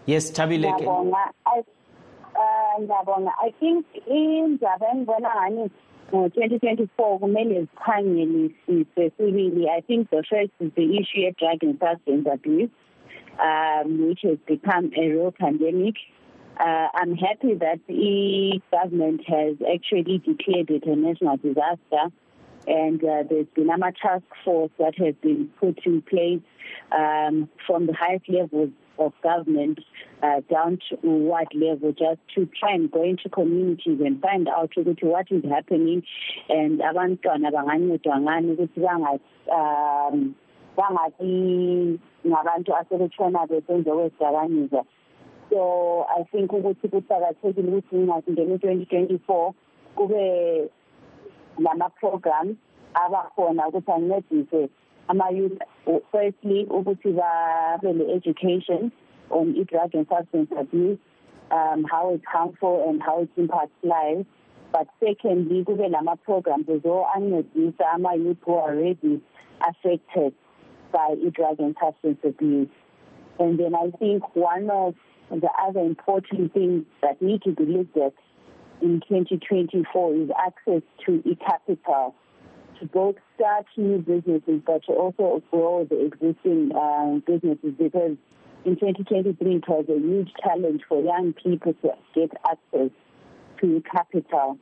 Yes, 0.06 0.32
Tabile. 0.32 0.66
Uh, 0.66 2.82
ngiyabonga. 2.82 3.32
I 3.42 3.52
think 3.60 3.86
indaba 4.08 4.88
engibona 4.94 5.30
ngani 5.36 5.70
ngo-2024 6.14 7.20
kumele 7.20 7.62
zikhangelisise 7.62 9.10
sibili 9.18 9.70
i 9.70 9.82
think 9.82 10.10
the 10.10 10.24
first 10.24 10.52
is 10.60 10.72
the 10.76 10.98
issue 10.98 11.28
of 11.28 11.36
drug 11.38 11.64
and 11.64 11.80
substance 11.80 12.28
abuse 12.34 12.70
um, 13.42 14.08
which 14.08 14.20
has 14.24 14.38
become 14.48 14.92
a 14.98 15.10
real 15.10 15.32
pandemic. 15.32 15.96
Uh, 16.60 16.90
i'm 16.96 17.16
happy 17.16 17.54
that 17.54 17.80
the 17.88 18.60
government 18.70 19.22
has 19.26 19.56
actually 19.74 20.18
declared 20.18 20.70
it 20.70 20.86
a 20.86 20.94
national 20.94 21.38
disaster 21.38 22.12
and 22.68 23.04
uh, 23.04 23.24
there's 23.30 23.48
been 23.56 23.70
a 23.70 23.92
task 23.94 24.26
force 24.44 24.72
that 24.78 24.94
has 24.98 25.16
been 25.22 25.50
put 25.60 25.80
in 25.86 26.02
place 26.02 26.42
um, 26.92 27.50
from 27.66 27.88
the 27.88 27.94
highest 27.94 28.28
levels 28.30 28.70
of 29.00 29.14
government 29.24 29.80
uh, 30.22 30.42
down 30.52 30.78
to 30.90 30.96
what 31.02 31.48
level 31.56 31.92
just 31.92 32.20
to 32.36 32.48
try 32.60 32.74
and 32.74 32.92
go 32.92 33.04
into 33.04 33.30
communities 33.30 34.00
and 34.04 34.22
find 34.22 34.48
out 34.50 34.72
ukuthi 34.78 35.04
what 35.04 35.32
is 35.32 35.44
happening 35.50 36.04
and 36.50 36.82
abantwana 36.82 37.52
bangancedwa 37.52 38.22
ngani 38.22 38.52
ukuthi 38.52 38.82
um 39.52 40.36
bangabi 40.80 42.00
ngabantu 42.28 42.76
asebetshona 42.76 43.48
besenze 43.48 43.92
kwezidakamizwa 43.92 44.84
so 45.50 45.60
i 46.18 46.24
think 46.32 46.54
ukuthi 46.54 46.88
kuqakathekile 46.88 47.68
ukuthi 47.68 47.96
ngingazingeni 47.96 48.60
twenty 48.60 48.86
twenty 48.86 49.18
four 49.28 49.54
kube 49.96 50.70
lama-programs 51.58 52.58
abakhona 52.94 53.68
ukuthi 53.68 53.92
ancedise 53.92 54.70
ama-youth 55.08 55.60
firstly 56.12 56.66
ukuthi 56.66 57.12
babe 57.12 57.94
le-education 57.94 58.92
on 59.30 59.54
drug 59.66 59.96
and 59.96 60.08
substance 60.08 60.52
abuse 60.60 61.00
um, 61.52 61.84
how 61.90 62.14
it's 62.14 62.26
harmful 62.26 62.86
and 62.88 63.02
how 63.02 63.22
it 63.22 63.30
impacts 63.38 63.74
lives. 63.84 64.26
But 64.72 64.88
secondly 65.00 65.64
kube 65.64 65.90
lama-programs 65.90 66.68
ezo-ancedisa 66.68 67.94
ama-youth 67.94 68.38
who 68.46 68.56
are 68.56 68.72
already 68.72 69.22
affected 69.68 70.34
by 70.92 71.16
drug 71.34 71.60
and 71.60 71.76
substance 71.82 72.18
abuse 72.24 72.70
and 73.40 73.60
then 73.60 73.76
i 73.76 73.90
think 73.98 74.36
one 74.36 74.70
of 74.70 74.96
the 75.30 75.50
other 75.62 75.82
important 75.82 76.54
things 76.54 76.84
that 77.02 77.22
need 77.22 77.42
to 77.42 77.52
be 77.52 77.66
looked 77.66 77.98
at 77.98 78.14
in 78.82 79.02
2024 79.08 80.16
is 80.16 80.30
access 80.46 80.82
to 81.06 81.22
e-capital 81.26 82.16
to 82.80 82.86
both 82.88 83.16
start 83.36 83.66
new 83.78 83.98
businesses 84.00 84.62
but 84.66 84.84
to 84.86 84.94
also 84.94 85.44
grow 85.52 85.86
the 85.90 86.06
existing 86.06 86.72
uh, 86.76 87.20
businesses 87.28 87.74
because 87.78 88.16
in 88.66 88.76
2023 88.76 89.56
it 89.56 89.68
was 89.68 89.86
a 89.90 90.00
huge 90.00 90.30
challenge 90.44 90.82
for 90.88 91.02
young 91.02 91.34
people 91.34 91.74
to 91.82 91.92
get 92.16 92.32
access 92.50 92.90
to 93.62 93.84
capital. 93.92 94.58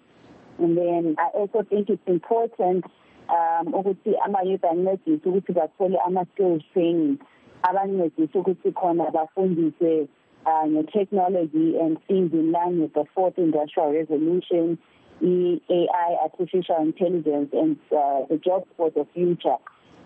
And 0.59 0.77
then 0.77 1.15
I 1.17 1.27
also 1.33 1.63
think 1.69 1.89
it's 1.89 2.01
important 2.07 2.85
um 3.29 3.73
ukuthi 3.73 4.15
ama-youth 4.25 4.65
ancedise 4.65 5.29
ukuthi 5.29 5.53
bathole 5.53 5.97
ama-skills 6.05 6.63
training 6.73 7.17
abancedise 7.63 8.37
ukuthi 8.39 8.71
khona 8.71 9.11
bafundise 9.11 10.07
uh, 10.45 10.65
nge-technology 10.65 11.77
and 11.79 11.97
things 12.07 12.31
in 12.33 12.51
line 12.51 12.81
with 12.81 12.93
the 12.93 13.05
fourth 13.13 13.37
industrial 13.37 13.91
revolution 13.91 14.77
AI, 15.21 16.17
artificial 16.21 16.77
intelligence, 16.81 17.49
and 17.53 17.77
uh, 17.91 18.21
the 18.29 18.39
jobs 18.43 18.67
for 18.77 18.91
the 18.91 19.05
future, 19.13 19.55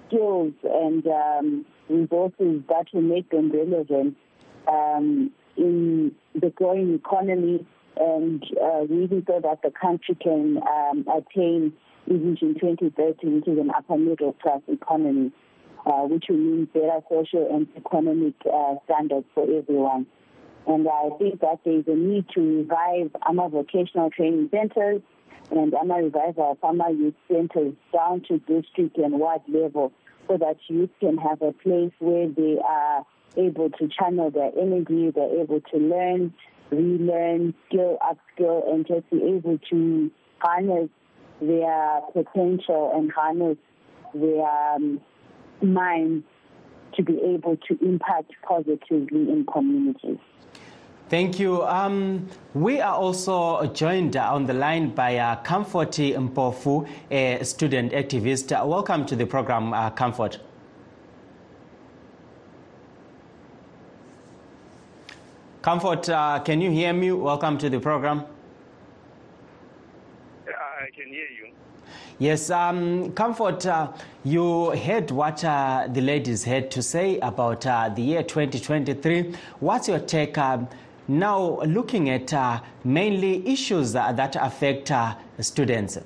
skills 0.08 0.54
and 0.64 1.06
um, 1.08 1.66
resources 1.90 2.62
that 2.70 2.86
will 2.94 3.02
make 3.02 3.30
them 3.30 3.52
relevant 3.52 4.16
um, 4.68 5.32
in 5.58 6.12
the 6.36 6.50
growing 6.52 6.96
economy 6.96 7.66
and 7.98 8.44
uh, 8.62 8.86
really 8.88 9.24
so 9.28 9.40
that 9.42 9.62
the 9.64 9.72
country 9.72 10.16
can 10.16 10.60
um, 10.68 11.06
attain 11.14 11.74
Vision 12.18 12.56
2030, 12.60 13.28
which 13.28 13.48
is 13.48 13.58
an 13.58 13.72
upper 13.76 13.98
middle 13.98 14.34
class 14.34 14.62
economy, 14.68 15.32
uh, 15.86 16.04
which 16.04 16.26
will 16.30 16.38
mean 16.38 16.66
better 16.74 17.00
social 17.10 17.48
and 17.54 17.68
economic 17.76 18.34
uh, 18.52 18.76
standards 18.86 19.26
for 19.34 19.44
everyone. 19.44 20.06
And 20.68 20.88
I 20.88 21.10
think 21.18 21.42
that 21.42 21.60
there 21.66 21.80
is 21.80 21.88
a 21.88 21.96
need 21.96 22.26
to 22.36 22.42
revive 22.42 23.12
our 23.24 23.50
vocational 23.50 24.10
training 24.12 24.50
centers 24.52 25.02
and 25.50 25.74
AMA 25.74 26.12
our 26.38 26.56
farmer 26.62 26.90
youth 26.90 27.16
centers 27.28 27.74
down 27.92 28.22
to 28.28 28.38
district 28.40 28.98
and 28.98 29.20
ward 29.20 29.42
level 29.48 29.92
so 30.28 30.38
that 30.38 30.58
youth 30.68 30.92
can 31.00 31.18
have 31.18 31.42
a 31.42 31.52
place 31.52 31.92
where 32.00 32.30
they 32.30 32.58
are 32.64 33.06
able 33.38 33.70
to 33.70 33.90
channel 33.90 34.30
their 34.30 34.52
energy, 34.60 35.12
they're 35.12 35.42
able 35.42 35.62
to 35.62 35.78
learn, 35.78 36.34
relearn, 36.70 37.54
skill, 37.68 37.98
upskill, 38.02 38.72
and 38.72 38.88
just 38.88 39.10
be 39.10 39.18
able 39.24 39.58
to 39.70 40.12
harness 40.40 40.90
their 41.42 42.02
potential 42.14 42.92
and 42.96 43.12
harness 43.12 43.58
their 44.14 44.46
um, 44.46 45.02
minds 45.62 46.26
to 46.96 47.04
be 47.04 47.20
able 47.24 47.58
to 47.68 47.78
impact 47.84 48.32
positively 48.48 49.30
in 49.30 49.46
communities. 49.52 50.18
Thank 51.10 51.40
you. 51.40 51.64
Um, 51.64 52.28
we 52.54 52.80
are 52.80 52.96
also 52.96 53.66
joined 53.68 54.16
on 54.16 54.46
the 54.46 54.54
line 54.54 54.92
by 54.92 55.18
uh, 55.18 55.36
Comfort 55.38 55.92
Mpofu, 55.92 56.88
a 57.10 57.44
student 57.44 57.92
activist. 57.92 58.52
Uh, 58.52 58.66
welcome 58.66 59.06
to 59.06 59.16
the 59.16 59.26
program, 59.26 59.74
uh, 59.74 59.90
Comfort. 59.90 60.40
Comfort, 65.62 66.08
uh, 66.10 66.40
can 66.40 66.62
you 66.62 66.72
hear 66.72 66.94
me? 66.94 67.12
Welcome 67.12 67.58
to 67.58 67.70
the 67.70 67.80
program. 67.80 68.26
I 70.92 71.02
can 71.02 71.14
hear 71.14 71.24
you. 71.24 71.54
Yes, 72.20 72.50
um, 72.50 73.14
Comfort, 73.14 73.66
uh, 73.66 73.92
you 74.24 74.72
heard 74.72 75.10
what 75.12 75.44
uh, 75.44 75.88
the 75.92 76.02
ladies 76.02 76.44
had 76.44 76.70
to 76.72 76.82
say 76.82 77.18
about 77.20 77.66
uh, 77.66 77.90
the 77.90 78.02
year 78.02 78.24
2023. 78.24 79.34
What's 79.60 79.88
your 79.88 80.00
take 80.00 80.38
um, 80.38 80.68
now 81.08 81.62
looking 81.62 82.10
at 82.10 82.34
uh, 82.34 82.60
mainly 82.84 83.48
issues 83.48 83.94
that 83.94 84.36
affect 84.36 84.92
uh, 84.92 85.16
students? 85.40 85.98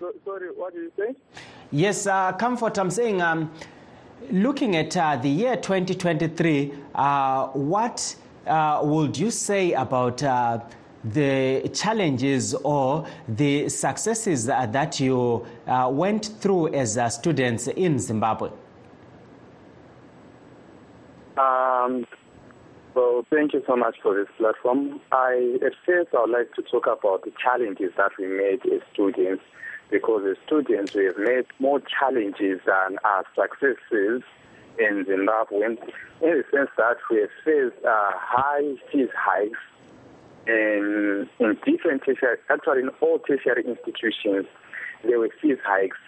So, 0.00 0.12
sorry, 0.24 0.48
what 0.54 0.74
did 0.74 0.82
you 0.82 0.92
say? 0.98 1.14
Yes, 1.72 2.06
uh, 2.06 2.32
Comfort, 2.32 2.78
I'm 2.78 2.90
saying 2.90 3.22
um, 3.22 3.50
looking 4.30 4.76
at 4.76 4.90
the 5.22 5.28
year 5.28 5.56
2023, 5.56 6.66
what 7.54 8.16
uh, 8.46 8.80
would 8.82 9.16
you 9.18 9.30
say 9.30 9.72
about 9.72 10.22
uh, 10.22 10.60
the 11.04 11.68
challenges 11.72 12.54
or 12.54 13.06
the 13.28 13.68
successes 13.68 14.46
that 14.46 14.98
you 14.98 15.46
uh, 15.66 15.88
went 15.92 16.26
through 16.40 16.74
as 16.74 16.98
students 17.14 17.68
in 17.68 17.98
Zimbabwe? 17.98 18.50
Um, 21.36 22.06
well, 22.94 23.26
thank 23.30 23.52
you 23.52 23.62
so 23.66 23.76
much 23.76 23.96
for 24.02 24.14
this 24.14 24.28
platform. 24.38 25.00
I, 25.12 25.58
at 25.64 25.72
first, 25.84 26.14
I 26.14 26.22
would 26.22 26.30
like 26.30 26.54
to 26.54 26.62
talk 26.62 26.86
about 26.86 27.24
the 27.24 27.32
challenges 27.42 27.92
that 27.96 28.12
we 28.18 28.26
made 28.26 28.60
as 28.72 28.80
students, 28.92 29.42
because 29.90 30.22
as 30.28 30.36
students, 30.46 30.94
we 30.94 31.04
have 31.04 31.18
made 31.18 31.44
more 31.58 31.80
challenges 31.80 32.60
than 32.64 32.98
our 33.04 33.24
successes 33.34 34.22
in 34.78 35.04
Zimbabwe 35.06 35.66
in 35.66 35.76
the 36.20 36.44
sense 36.52 36.70
that 36.76 36.96
we 37.10 37.20
have 37.20 37.30
faced 37.44 37.84
uh, 37.84 38.10
high 38.14 38.74
fees 38.92 39.08
hikes 39.16 39.58
in, 40.46 41.28
in 41.40 41.56
different 41.64 42.02
tertiary, 42.04 42.38
actually 42.50 42.82
in 42.82 42.90
all 43.00 43.18
tertiary 43.18 43.64
institutions, 43.66 44.46
there 45.04 45.18
were 45.18 45.30
fees 45.40 45.58
hikes 45.64 45.98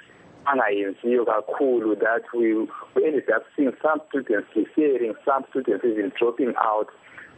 And 0.46 0.61
I 0.62 0.72
feel 1.02 1.26
kakhulu 1.26 1.96
that 1.96 2.22
we, 2.35 2.54
we 2.94 3.04
ended 3.04 3.28
up 3.31 3.42
seeing 3.57 3.72
some 3.83 4.00
students 4.09 4.48
deferring, 4.54 5.14
some 5.24 5.44
students 5.50 5.85
even 5.85 6.12
dropping 6.18 6.54
out. 6.57 6.87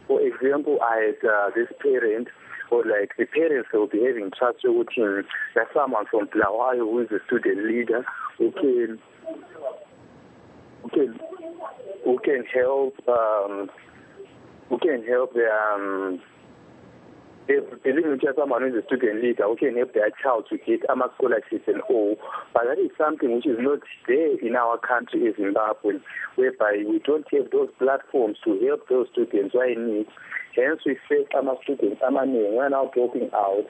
For 0.07 0.21
example, 0.21 0.79
I 0.81 1.11
had 1.11 1.29
uh, 1.29 1.49
this 1.55 1.67
parent 1.81 2.29
or 2.69 2.85
like 2.85 3.11
the 3.17 3.25
parents 3.25 3.69
will 3.73 3.87
be 3.87 4.03
having 4.05 4.31
trust 4.31 4.59
with 4.63 4.87
him. 4.95 5.25
There's 5.53 5.67
someone 5.73 6.05
from 6.09 6.27
Bulawayo 6.27 6.87
who 6.87 6.99
is 6.99 7.11
a 7.11 7.19
student 7.27 7.67
leader 7.67 8.05
who 8.37 8.51
can 8.51 8.99
who 10.81 10.89
can 10.89 11.19
who 12.03 12.19
can 12.19 12.43
help 12.53 12.95
um, 13.07 13.69
who 14.69 14.77
can 14.79 15.03
help 15.03 15.33
the 15.33 15.47
um, 15.49 16.21
believing 17.83 18.19
just 18.21 18.37
someone 18.37 18.63
is 18.63 18.75
a 18.75 18.85
student 18.85 19.21
leader 19.21 19.43
who 19.43 19.55
can 19.55 19.75
help 19.75 19.93
their 19.93 20.09
child 20.21 20.45
to 20.49 20.57
get 20.57 20.87
AMA 20.89 21.09
scholarships 21.17 21.67
and 21.67 21.81
all. 21.89 22.15
But 22.53 22.63
that 22.65 22.79
is 22.79 22.91
something 22.97 23.35
which 23.35 23.45
is 23.45 23.57
not 23.59 23.79
there 24.07 24.37
in 24.39 24.55
our 24.55 24.77
country 24.77 25.25
in 25.25 25.33
Zimbabwe, 25.35 25.99
whereby 26.35 26.83
we 26.87 26.99
don't 26.99 27.25
have 27.33 27.51
those 27.51 27.69
platforms 27.79 28.37
to 28.45 28.59
help 28.65 28.87
those 28.89 29.07
students 29.11 29.53
who 29.53 29.59
are 29.59 29.69
in 29.69 29.87
need. 29.87 30.07
Hence, 30.55 30.81
we 30.85 30.97
face 31.09 31.27
AMA 31.35 31.55
students, 31.63 32.01
AMA 32.05 32.25
men, 32.25 32.51
we 32.51 32.59
are 32.59 32.69
now 32.69 32.91
dropping 32.93 33.29
out. 33.33 33.65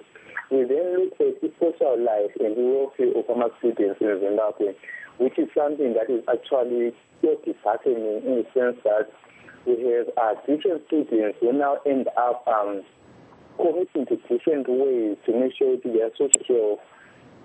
We 0.49 0.63
then 0.65 1.07
look 1.07 1.13
at 1.21 1.41
the 1.41 1.51
social 1.59 1.97
life 1.97 2.35
and 2.39 2.57
the 2.57 2.61
welfare 2.61 3.13
of 3.15 3.29
AMA 3.29 3.49
students 3.59 4.01
in 4.01 4.19
Zimbabwe 4.19 4.73
which 5.21 5.37
is 5.37 5.47
something 5.55 5.93
that 5.93 6.09
is 6.09 6.23
actually 6.25 6.91
so 7.21 7.37
disheartening 7.45 8.25
in 8.25 8.41
the 8.41 8.45
sense 8.57 8.77
that 8.83 9.05
we 9.65 9.77
have 9.93 10.09
uh, 10.17 10.33
different 10.49 10.81
students 10.87 11.37
who 11.39 11.53
now 11.53 11.77
end 11.85 12.09
up 12.17 12.41
um, 12.47 12.81
committing 13.55 14.07
to 14.07 14.17
different 14.25 14.65
ways 14.67 15.17
to 15.25 15.39
make 15.39 15.53
sure 15.55 15.77
are 15.77 16.11
social 16.17 16.81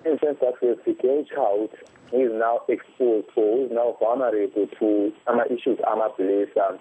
in 0.05 0.13
the 0.13 0.19
sense 0.25 0.37
that 0.41 0.57
the 0.61 0.93
girl 0.93 1.23
child 1.29 1.69
is 2.13 2.31
now 2.33 2.61
exposed 2.67 3.27
or 3.35 3.65
is 3.65 3.71
now 3.71 3.95
vulnerable 3.99 4.65
to 4.79 5.13
some 5.25 5.39
issues 5.45 5.77
amabhilesa 5.85 6.79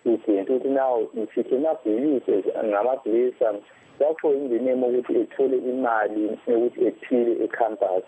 student 0.00 0.48
ukuthi 0.48 0.68
now 0.68 1.08
if 1.14 1.36
you 1.36 1.44
cannot 1.44 1.82
be 1.84 1.90
used 1.90 2.28
as 2.28 2.44
ngamabhilesa 2.44 3.62
therefore 3.98 4.34
in 4.34 4.50
the 4.50 4.58
name 4.58 4.82
ukuthi 4.84 5.16
ethole 5.22 5.56
imali 5.56 6.38
yokuthi 6.46 6.86
ephile 6.86 7.44
ecampus 7.44 8.04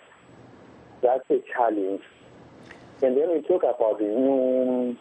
that's 1.02 1.28
a 1.30 1.42
challenge. 1.52 2.02
And 3.02 3.16
then 3.16 3.32
we 3.32 3.42
talk 3.42 3.62
about 3.62 3.98
the 3.98 4.04
new 4.04 4.96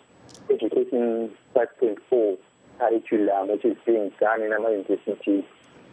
education 0.49 1.31
5.4 1.55 2.37
curriculum, 2.79 3.49
which 3.49 3.65
is 3.65 3.77
being 3.85 4.11
done 4.19 4.41
in 4.41 4.51
our 4.51 4.71
universities. 4.71 5.43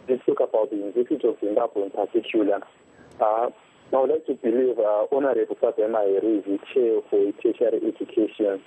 Let's 0.07 0.25
talk 0.25 0.39
about 0.39 0.71
the 0.71 0.77
University 0.77 1.27
of 1.27 1.37
Zimbabwe 1.39 1.83
in 1.83 1.89
particular. 1.91 2.59
Uh, 3.21 3.49
I 3.91 3.97
would 3.97 4.09
like 4.09 4.25
to 4.25 4.33
believe 4.35 4.79
uh, 4.79 5.05
Honorable 5.11 5.55
Fabema 5.55 6.01
is 6.17 6.43
the 6.45 6.59
chair 6.73 7.01
for 7.09 7.31
tertiary 7.41 7.81
education, 7.87 8.61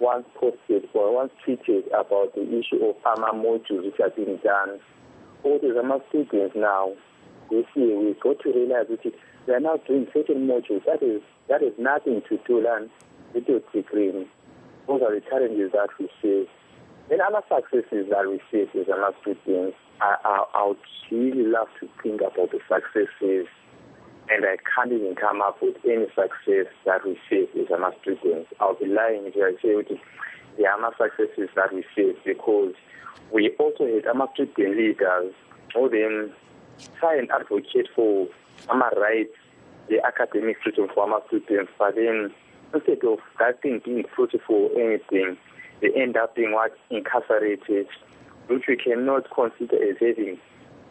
once 0.00 0.26
posted 0.34 0.88
or 0.94 1.14
once 1.14 1.32
tweeted 1.46 1.86
about 1.88 2.34
the 2.34 2.42
issue 2.42 2.82
of 2.84 2.96
AMA 3.06 3.42
modules 3.42 3.84
which 3.84 4.00
are 4.00 4.10
being 4.10 4.38
done. 4.38 4.80
All 5.44 5.58
the 5.60 5.78
AMA 5.78 6.00
students 6.08 6.56
now, 6.56 6.92
this 7.50 7.64
year, 7.74 7.98
we 7.98 8.14
got 8.20 8.40
to 8.42 8.52
realize 8.52 8.86
that 8.90 9.04
they 9.48 9.54
are 9.54 9.60
now 9.60 9.78
doing 9.88 10.06
certain 10.12 10.46
modules. 10.46 10.84
That 10.84 11.02
is 11.02 11.22
that 11.48 11.62
is 11.62 11.72
nothing 11.78 12.20
to 12.28 12.38
do 12.46 12.62
learn 12.62 12.90
your 13.34 13.60
degree. 13.72 14.12
Those 14.86 15.00
are 15.00 15.14
the 15.14 15.22
challenges 15.28 15.72
that 15.72 15.88
we 15.98 16.08
face. 16.20 16.48
Then 17.08 17.20
other 17.22 17.40
successes 17.48 18.10
that 18.10 18.28
we 18.28 18.40
face 18.52 18.68
as 18.78 18.88
an 18.88 19.02
students, 19.22 19.76
I, 20.02 20.16
I, 20.22 20.44
I 20.54 20.66
would 20.68 20.76
really 21.10 21.44
love 21.44 21.68
to 21.80 21.88
think 22.02 22.20
about 22.20 22.50
the 22.52 22.60
successes, 22.68 23.46
and 24.28 24.44
I 24.44 24.56
can't 24.68 24.92
even 24.92 25.14
come 25.14 25.40
up 25.40 25.62
with 25.62 25.76
any 25.84 26.04
success 26.08 26.68
that 26.84 27.06
we 27.06 27.18
face 27.30 27.48
as 27.58 27.70
an 27.70 27.88
students. 28.02 28.52
I'll 28.60 28.74
be 28.74 28.86
lying 28.86 29.24
if 29.24 29.34
I 29.36 29.56
say 29.62 29.80
it. 29.80 30.00
There 30.58 30.70
are 30.70 30.94
successes 30.98 31.48
that 31.56 31.72
we 31.72 31.84
face 31.96 32.16
because 32.26 32.74
we 33.32 33.56
also 33.58 33.86
had 33.86 34.04
student 34.34 34.76
leaders 34.76 35.32
who 35.74 35.88
then 35.88 36.32
try 37.00 37.16
and 37.16 37.30
advocate 37.30 37.88
for 37.94 38.28
our 38.70 38.90
rights, 39.00 39.34
the 39.88 40.04
academic 40.04 40.56
freedom 40.62 40.88
for 40.94 41.22
students, 41.28 41.72
but 41.78 41.94
then 41.94 42.32
instead 42.74 43.04
of 43.04 43.18
that 43.38 43.62
thing 43.62 43.80
being 43.84 44.04
fruitful 44.14 44.70
anything, 44.76 45.36
they 45.80 45.88
end 45.94 46.16
up 46.16 46.34
being 46.34 46.52
what 46.52 46.72
incarcerated, 46.90 47.86
which 48.48 48.64
we 48.68 48.76
cannot 48.76 49.24
consider 49.34 49.76
as 49.76 49.96
having 50.00 50.38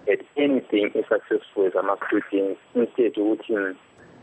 at 0.09 0.19
anything 0.37 0.91
as 0.95 1.03
successful 1.09 1.67
as 1.67 1.73
our 1.75 1.97
students. 2.07 2.59
Instead, 2.73 3.13
which 3.17 3.49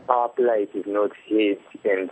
our 0.09 0.29
plight 0.29 0.69
is 0.73 0.85
not 0.87 1.11
hit 1.27 1.61
and 1.83 2.09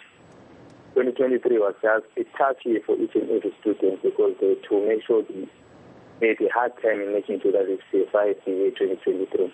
2023 0.96 1.58
was 1.58 1.74
just 1.82 2.06
a 2.18 2.38
tough 2.38 2.58
year 2.66 2.80
for 2.86 2.96
each 2.98 3.16
and 3.16 3.30
every 3.32 3.54
student 3.62 4.02
because 4.04 4.36
they 4.40 4.54
to 4.54 4.88
make 4.88 5.04
sure 5.06 5.24
they 5.24 5.48
made 6.22 6.40
a 6.40 6.54
hard 6.54 6.72
time 6.84 7.02
in 7.02 7.14
making 7.14 7.42
sure 7.42 7.52
that 7.52 7.66
they 7.66 7.80
survive 7.92 8.36
the 8.46 8.52
year 8.52 8.70
2023. 8.70 9.52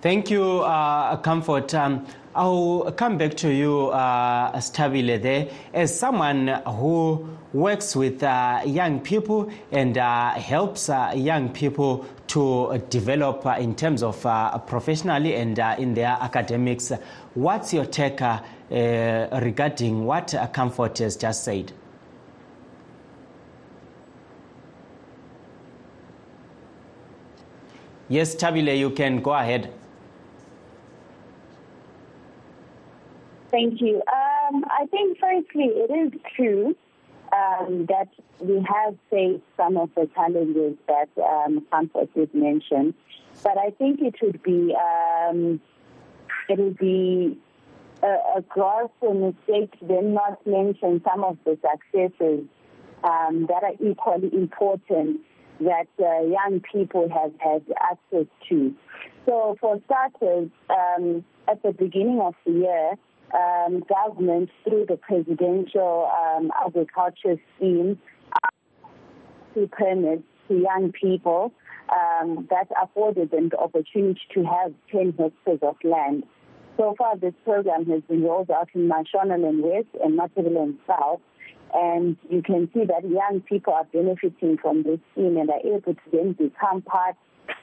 Thank 0.00 0.30
you, 0.30 0.60
uh, 0.60 1.16
Comfort. 1.16 1.74
Um, 1.74 2.06
I'll 2.32 2.92
come 2.92 3.18
back 3.18 3.34
to 3.38 3.52
you, 3.52 3.88
uh, 3.88 4.52
Stabile, 4.60 5.20
there. 5.20 5.48
As 5.74 5.98
someone 5.98 6.46
who 6.66 7.28
works 7.52 7.96
with 7.96 8.22
uh, 8.22 8.60
young 8.64 9.00
people 9.00 9.50
and 9.72 9.98
uh, 9.98 10.34
helps 10.34 10.88
uh, 10.88 11.12
young 11.16 11.48
people 11.48 12.06
to 12.28 12.80
develop 12.90 13.44
uh, 13.44 13.56
in 13.58 13.74
terms 13.74 14.04
of 14.04 14.24
uh, 14.24 14.56
professionally 14.58 15.34
and 15.34 15.58
in 15.80 15.94
their 15.94 16.16
academics, 16.20 16.92
what's 17.34 17.74
your 17.74 17.84
take 17.84 18.20
regarding 18.70 20.04
what 20.04 20.32
Comfort 20.52 20.98
has 20.98 21.16
just 21.16 21.42
said? 21.42 21.72
Yes, 28.08 28.36
Tabile, 28.36 28.78
you 28.78 28.90
can 28.90 29.20
go 29.20 29.34
ahead. 29.34 29.72
Thank 33.50 33.80
you. 33.80 33.96
Um, 33.96 34.64
I 34.70 34.86
think, 34.86 35.18
firstly, 35.18 35.64
it 35.64 35.90
is 35.90 36.20
true 36.36 36.76
um, 37.32 37.86
that 37.86 38.08
we 38.40 38.64
have 38.68 38.94
faced 39.10 39.42
some 39.56 39.76
of 39.76 39.90
the 39.94 40.08
challenges 40.14 40.76
that 40.86 41.08
um, 41.22 41.66
Comfort 41.70 42.12
did 42.14 42.34
mention, 42.34 42.94
but 43.42 43.56
I 43.58 43.70
think 43.70 44.00
it 44.00 44.16
would 44.22 44.42
be 44.42 44.74
um, 44.74 45.60
it 46.48 46.58
would 46.58 46.78
be 46.78 47.38
a, 48.02 48.38
a 48.38 48.42
gross 48.48 48.90
mistake 49.02 49.78
to 49.80 49.86
then 49.86 50.14
not 50.14 50.46
mention 50.46 51.02
some 51.08 51.24
of 51.24 51.38
the 51.44 51.58
successes 51.62 52.44
um, 53.04 53.46
that 53.48 53.62
are 53.62 53.74
equally 53.80 54.30
important 54.32 55.20
that 55.60 55.88
uh, 56.00 56.20
young 56.22 56.62
people 56.72 57.08
have 57.08 57.32
had 57.38 57.62
access 57.80 58.26
to. 58.48 58.74
So, 59.26 59.56
for 59.60 59.80
starters, 59.86 60.50
um, 60.70 61.24
at 61.48 61.62
the 61.62 61.72
beginning 61.72 62.20
of 62.20 62.34
the 62.46 62.52
year, 62.52 62.92
um, 63.34 63.84
government, 63.88 64.50
through 64.64 64.86
the 64.88 64.96
presidential 64.96 66.10
um, 66.12 66.50
agriculture 66.64 67.36
scheme, 67.56 67.98
to 69.54 69.66
permits 69.68 70.22
to 70.48 70.54
young 70.54 70.92
people 70.92 71.52
um, 71.90 72.46
that 72.50 72.68
afforded 72.82 73.30
them 73.30 73.48
the 73.50 73.58
opportunity 73.58 74.20
to 74.34 74.44
have 74.44 74.72
10 74.90 75.14
hectares 75.18 75.58
of 75.62 75.76
land. 75.84 76.24
So 76.76 76.94
far, 76.96 77.16
this 77.16 77.34
program 77.44 77.86
has 77.86 78.02
been 78.08 78.22
rolled 78.22 78.50
out 78.50 78.68
in 78.74 78.88
Mashonaland 78.88 79.62
West 79.62 79.88
and 80.02 80.18
Matabeleland 80.18 80.76
South. 80.86 81.20
And 81.74 82.16
you 82.30 82.40
can 82.40 82.70
see 82.72 82.84
that 82.84 83.02
young 83.08 83.42
people 83.46 83.74
are 83.74 83.84
benefiting 83.84 84.58
from 84.58 84.84
this 84.84 85.00
scheme 85.12 85.36
and 85.36 85.50
are 85.50 85.60
able 85.60 85.94
to 85.94 86.00
then 86.12 86.32
become 86.32 86.82
part 86.82 87.16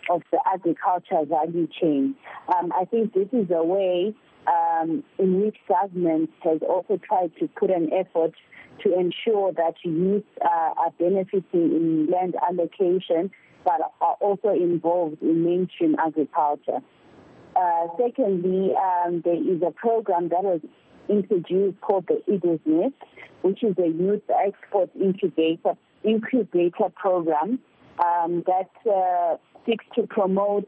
of 0.10 0.22
the 0.32 0.40
agriculture 0.54 1.26
value 1.26 1.68
chain. 1.80 2.16
Um, 2.56 2.72
I 2.74 2.86
think 2.86 3.14
this 3.14 3.28
is 3.32 3.50
a 3.52 3.64
way 3.64 4.14
um, 4.48 5.04
in 5.18 5.42
which 5.42 5.58
government 5.68 6.30
has 6.42 6.60
also 6.68 6.98
tried 6.98 7.32
to 7.40 7.48
put 7.48 7.70
an 7.70 7.92
effort 7.94 8.34
to 8.84 8.94
ensure 8.98 9.52
that 9.54 9.76
youth 9.84 10.24
uh, 10.44 10.74
are 10.78 10.92
benefiting 11.00 11.46
in 11.54 12.08
land 12.12 12.36
allocation, 12.48 13.32
but 13.64 13.80
are 14.02 14.18
also 14.20 14.50
involved 14.50 15.22
in 15.22 15.44
mainstream 15.44 15.96
agriculture. 16.00 16.80
Uh, 17.56 17.88
secondly, 17.98 18.74
um, 18.76 19.22
there 19.24 19.36
is 19.36 19.62
a 19.66 19.72
program 19.72 20.30
that 20.30 20.44
was 20.44 20.60
introduced 21.08 21.80
called 21.82 22.06
the 22.08 22.22
Eagles 22.32 22.60
which 23.42 23.64
is 23.64 23.76
a 23.78 23.88
youth 23.88 24.24
export 24.44 24.90
incubator 25.00 25.78
incubator 26.04 26.90
program 26.96 27.60
um, 28.04 28.44
that 28.46 28.70
uh, 28.92 29.38
seeks 29.66 29.86
to 29.96 30.06
promote 30.08 30.68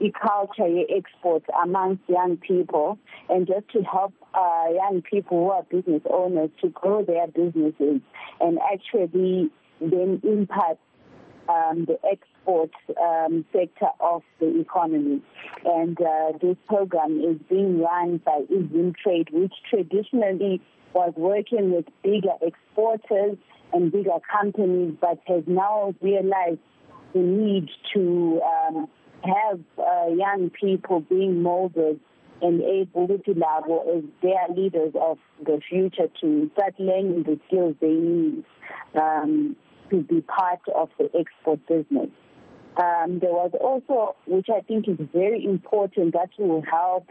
e-culture 0.00 0.84
export 0.94 1.42
amongst 1.62 2.02
young 2.08 2.36
people 2.36 2.98
and 3.28 3.46
just 3.46 3.68
to 3.70 3.82
help 3.82 4.12
uh, 4.34 4.64
young 4.72 5.02
people 5.02 5.44
who 5.44 5.50
are 5.50 5.62
business 5.64 6.02
owners 6.10 6.50
to 6.60 6.68
grow 6.68 7.04
their 7.04 7.26
businesses 7.26 8.00
and 8.40 8.58
actually 8.72 9.50
then 9.80 10.20
impact 10.24 10.78
um, 11.48 11.86
the 11.86 11.98
export 12.10 12.70
um, 13.00 13.44
sector 13.52 13.88
of 14.00 14.22
the 14.38 14.60
economy. 14.60 15.22
And 15.64 15.98
uh, 16.00 16.32
this 16.40 16.56
program 16.66 17.20
is 17.20 17.36
being 17.48 17.80
run 17.80 18.18
by 18.18 18.42
Izim 18.52 18.94
Trade, 18.96 19.28
which 19.32 19.54
traditionally 19.68 20.60
was 20.92 21.12
working 21.16 21.72
with 21.72 21.86
bigger 22.02 22.34
exporters 22.42 23.36
and 23.72 23.92
bigger 23.92 24.18
companies, 24.30 24.94
but 25.00 25.18
has 25.26 25.44
now 25.46 25.94
realized 26.00 26.60
the 27.12 27.20
need 27.20 27.68
to 27.94 28.40
um, 28.42 28.88
have 29.24 29.60
uh, 29.78 30.08
young 30.14 30.50
people 30.50 31.00
being 31.00 31.42
molded 31.42 32.00
and 32.40 32.62
able 32.62 33.08
to 33.08 33.34
level 33.34 33.84
as 33.96 34.04
their 34.22 34.46
leaders 34.54 34.92
of 35.00 35.18
the 35.44 35.60
future 35.68 36.08
to 36.20 36.50
start 36.54 36.74
learning 36.78 37.24
the 37.24 37.38
skills 37.46 37.74
they 37.80 37.88
need 37.88 38.44
um, 38.94 39.56
to 39.90 40.02
be 40.02 40.20
part 40.20 40.60
of 40.74 40.88
the 40.98 41.10
export 41.18 41.58
business. 41.66 42.10
Um, 42.76 43.18
there 43.18 43.32
was 43.32 43.50
also, 43.60 44.14
which 44.26 44.46
I 44.54 44.60
think 44.60 44.86
is 44.86 44.98
very 45.12 45.44
important, 45.44 46.12
that 46.12 46.30
will 46.38 46.62
help 46.62 47.08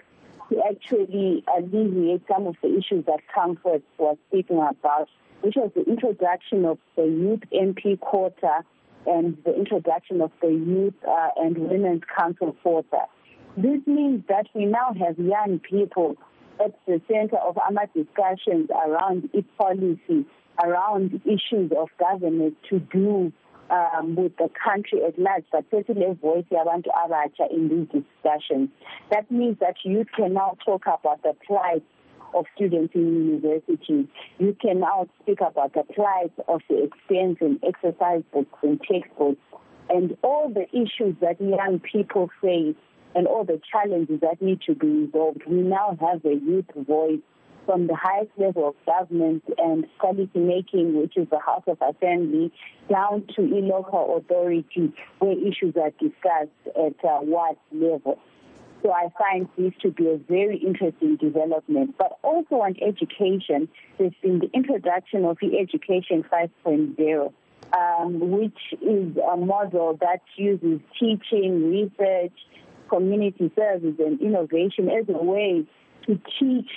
to 0.49 0.61
actually 0.63 1.43
alleviate 1.57 2.23
some 2.31 2.47
of 2.47 2.55
the 2.61 2.69
issues 2.69 3.05
that 3.05 3.19
Comfort 3.33 3.83
was 3.97 4.17
speaking 4.29 4.59
about, 4.59 5.09
which 5.41 5.55
was 5.57 5.71
the 5.75 5.83
introduction 5.83 6.63
of 6.63 6.77
the 6.95 7.03
youth 7.03 7.41
MP 7.51 7.99
quota 7.99 8.63
and 9.07 9.37
the 9.45 9.55
introduction 9.55 10.21
of 10.21 10.31
the 10.41 10.49
Youth 10.49 10.93
uh, 11.07 11.29
and 11.37 11.57
Women's 11.57 12.03
Council 12.17 12.55
quota. 12.61 13.05
This 13.55 13.79
means 13.87 14.23
that 14.27 14.47
we 14.53 14.65
now 14.65 14.93
have 14.99 15.17
young 15.17 15.59
people 15.59 16.15
at 16.63 16.77
the 16.85 17.01
center 17.07 17.37
of 17.37 17.57
our 17.57 17.85
discussions 17.95 18.69
around 18.69 19.29
e-policy, 19.33 20.25
around 20.63 21.21
issues 21.25 21.71
of 21.77 21.89
governance 21.99 22.55
to 22.69 22.79
do 22.79 23.31
um, 23.69 24.15
with 24.15 24.35
the 24.37 24.49
country 24.63 25.03
at 25.05 25.17
large, 25.19 25.43
but 25.51 25.65
especially 25.71 26.05
a 26.05 26.13
voice 26.13 26.45
yabantu 26.51 26.87
abatsha 26.95 27.51
in 27.51 27.67
these 27.69 28.03
discussions. 28.03 28.69
That 29.11 29.29
means 29.29 29.57
that 29.59 29.75
youth 29.83 30.07
can 30.15 30.33
now 30.33 30.57
talk 30.65 30.83
about 30.85 31.21
the 31.23 31.33
plight 31.45 31.83
of 32.33 32.45
students 32.55 32.93
in 32.95 33.41
universities. 33.41 34.05
You 34.39 34.55
can 34.59 34.79
now 34.81 35.07
speak 35.21 35.39
about 35.41 35.73
the 35.73 35.83
plight 35.93 36.31
of 36.47 36.61
the 36.69 36.83
expense 36.83 37.37
in 37.41 37.59
exercise 37.63 38.23
books 38.33 38.59
and 38.61 38.79
textbooks 38.81 39.41
and 39.89 40.17
all 40.21 40.49
the 40.49 40.67
issues 40.75 41.15
that 41.21 41.39
young 41.39 41.79
people 41.79 42.29
face 42.41 42.75
and 43.15 43.27
all 43.27 43.43
the 43.43 43.61
challenges 43.71 44.19
that 44.21 44.41
need 44.41 44.61
to 44.67 44.75
be 44.75 44.87
resolved. 44.87 45.41
We 45.47 45.57
now 45.57 45.97
have 46.01 46.25
a 46.25 46.35
youth 46.35 46.65
voice 46.75 47.19
from 47.65 47.87
the 47.87 47.95
highest 47.95 48.31
level 48.37 48.69
of 48.69 48.75
government 48.85 49.43
and 49.57 49.85
policy 49.99 50.39
making, 50.39 50.99
which 50.99 51.17
is 51.17 51.27
the 51.29 51.39
House 51.39 51.63
of 51.67 51.77
Assembly, 51.81 52.51
down 52.89 53.27
to 53.35 53.41
local 53.41 54.17
authority 54.17 54.93
where 55.19 55.33
issues 55.33 55.75
are 55.75 55.91
discussed 55.91 56.49
at 56.75 56.95
uh, 57.03 57.19
what 57.19 57.57
level. 57.71 58.19
So 58.83 58.91
I 58.91 59.07
find 59.17 59.47
this 59.57 59.73
to 59.81 59.91
be 59.91 60.07
a 60.07 60.17
very 60.17 60.57
interesting 60.57 61.17
development. 61.17 61.95
But 61.97 62.19
also 62.23 62.55
on 62.55 62.75
education, 62.81 63.67
there's 63.97 64.13
been 64.21 64.39
the 64.39 64.49
introduction 64.53 65.25
of 65.25 65.37
the 65.41 65.57
Education 65.57 66.23
5.0, 66.31 67.33
um, 67.77 68.31
which 68.31 68.59
is 68.81 69.17
a 69.17 69.37
model 69.37 69.97
that 70.01 70.21
uses 70.35 70.79
teaching, 70.99 71.71
research, 71.71 72.33
community 72.89 73.51
service, 73.55 73.95
and 73.99 74.21
innovation 74.21 74.89
as 74.89 75.05
a 75.09 75.23
way 75.23 75.65
to 76.05 76.19
teach 76.39 76.69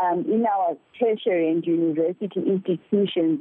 um, 0.00 0.24
in 0.30 0.44
our 0.46 0.76
tertiary 0.98 1.50
and 1.50 1.66
university 1.66 2.40
institutions 2.40 3.40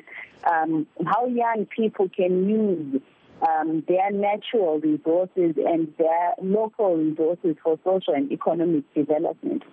um, 0.50 0.88
how 1.06 1.28
young 1.28 1.66
people 1.66 2.10
can 2.10 2.48
use 2.50 3.02
um, 3.46 3.84
their 3.88 4.12
natural 4.12 4.80
resources 4.80 5.56
and 5.58 5.94
their 5.98 6.34
local 6.42 6.96
resources 6.96 7.56
for 7.64 7.78
social 7.84 8.14
and 8.14 8.32
economic 8.32 8.92
development. 8.94 9.64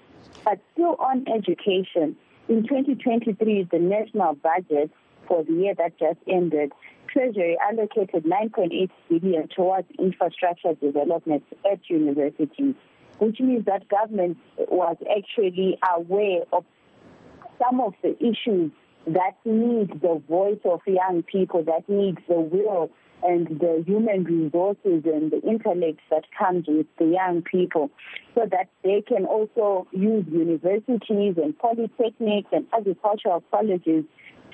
But 0.45 0.61
still 0.73 0.97
on 0.99 1.25
education, 1.29 2.17
in 2.49 2.63
2023, 2.65 3.69
the 3.71 3.79
national 3.79 4.35
budget 4.35 4.91
for 5.29 5.45
the 5.45 5.53
year 5.53 5.75
that 5.77 5.99
just 5.99 6.19
ended, 6.29 6.73
Treasury 7.09 7.57
allocated 7.69 8.25
9.8 8.25 8.91
billion 9.09 9.49
towards 9.49 9.87
infrastructure 9.99 10.75
development 10.75 11.45
at 11.71 11.79
universities, 11.89 12.75
which 13.19 13.39
means 13.41 13.65
that 13.67 13.89
government 13.89 14.39
was 14.57 14.97
actually 15.17 15.79
aware 15.95 16.43
of 16.53 16.65
some 17.63 17.81
of 17.81 17.95
the 18.03 18.17
issues 18.19 18.73
that 19.07 19.37
need 19.45 20.01
the 20.01 20.21
voice 20.29 20.61
of 20.65 20.81
young 20.87 21.23
people, 21.23 21.63
that 21.65 21.89
needs 21.89 22.19
the 22.29 22.41
will 22.41 22.91
and 23.23 23.47
the 23.61 23.83
human 23.87 24.25
resources 24.25 25.03
and 25.05 25.31
the 25.31 25.41
intellect 25.47 26.01
that 26.11 26.25
comes 26.39 26.67
with 26.67 26.87
the 26.99 27.07
young 27.07 27.43
people 27.43 27.91
so 28.35 28.47
that 28.51 28.69
they 28.83 29.03
can 29.03 29.25
also 29.25 29.87
use 29.93 30.25
universities 30.31 31.37
and 31.37 31.59
polytechnics 31.59 32.47
and 32.53 32.67
agricultural 32.73 33.43
colleges 33.51 34.05